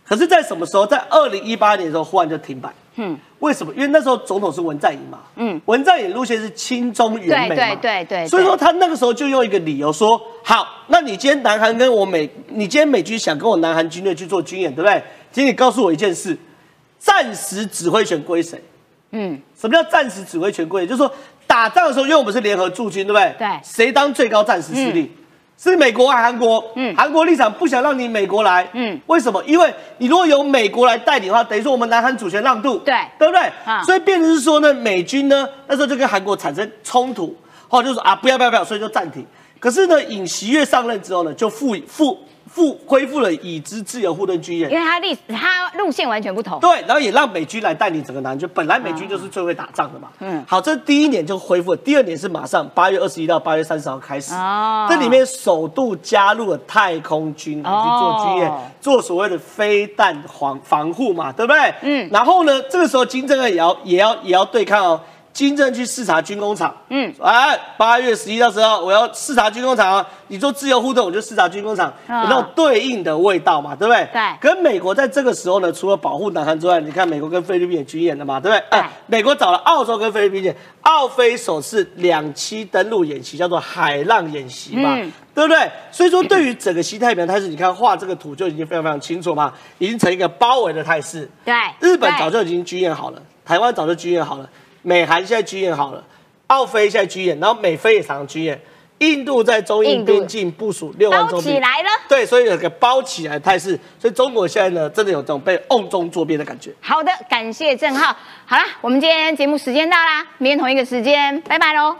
[0.07, 0.85] 可是，在什么时候？
[0.85, 2.71] 在二零一八年的时候，忽然就停摆。
[2.97, 3.73] 嗯，为什么？
[3.73, 5.19] 因为那时候总统是文在寅嘛。
[5.35, 7.55] 嗯，文在寅路线是亲中援美嘛。
[7.55, 15.01] 对对对对所以说他那个时候就用一个理由说：好，那你今天南韩跟我美，你今天美军想跟我南韩军队去做军演，对不对？
[15.31, 16.37] 请你告诉我一件事：
[16.97, 18.61] 暂时指挥权归谁？
[19.11, 20.85] 嗯，什么叫暂时指挥权归？
[20.85, 21.11] 就是说
[21.45, 23.35] 打仗的时候，因为我们是联合驻军，对不对？
[23.37, 25.09] 对谁当最高战时司令？
[25.57, 26.63] 是美国还是韩国？
[26.75, 28.63] 嗯，韩国立场不想让你美国来。
[28.73, 29.43] 嗯嗯，为什么？
[29.45, 32.77] 因为你如果由美国来带领的话，等于说我们南韩主权让渡。
[32.79, 33.41] 对对不对？
[33.65, 37.35] 啊所以变成是说呢，美军呢那时候就跟韩国产生冲突，
[37.67, 39.25] 后来就说啊不要不要不要，所以就暂停。
[39.59, 42.19] 可是呢，尹锡悦上任之后呢，就复复
[42.57, 44.75] 复恢复了已知自由护盾军演因。
[44.75, 46.59] 为他历它路线完全不同。
[46.59, 50.07] 对，然后也让美军来带领整个南军，本来美军就是最会打仗的嘛。
[50.17, 54.33] 嗯嗯，好，这第一年就恢复了，第二年是马上八月二十一到八月三十号开始。
[54.33, 61.59] 哦这里面首度加入了太空军来去做军演，哦做所谓的飞弹防防护嘛，对不对？
[61.83, 64.99] 嗯嗯，然后呢，这个时候金正恩也要也要也要对抗哦。
[65.37, 70.07] 金正去视察军工厂，嗯嗯，哎，八月十一到十二，我要视察军工厂啊！
[70.29, 74.09] 你做自由互动，我就视察军工厂，啊有那种对应的味道嘛，对不对？
[74.11, 78.63] 对跟美国在这个时候呢，除了保护南韩之外，你看美国跟菲律宾也军演了嘛，对不对？
[78.71, 85.69] 对哎美国找了澳洲跟菲律宾演，澳菲首次两栖登陆演习，叫做海浪演习嘛，嗯对不对？
[85.91, 91.29] 所以说，对于整个西太平洋态势，你看画这个图就已经非常非常清楚嘛，已经成一个包围的态势。
[91.45, 94.49] 对，日本早就已经军演好了，台湾早就军演好了，
[94.87, 96.01] 美韩现在军演好了，
[96.47, 98.57] 澳菲现在军演，然后美菲也常常军演。
[98.99, 101.89] 印度在中印边境部署六万包重兵，起来了。
[102.07, 106.71] 对，所以有个包起来的态势，所以中国现在呢，真的有这种被瓮中捉鳖的感觉。
[106.81, 108.15] 好的，感谢郑浩。
[108.45, 111.95] 好啦，我们今天节目时间到啦，明天同一个时间，拜拜喽。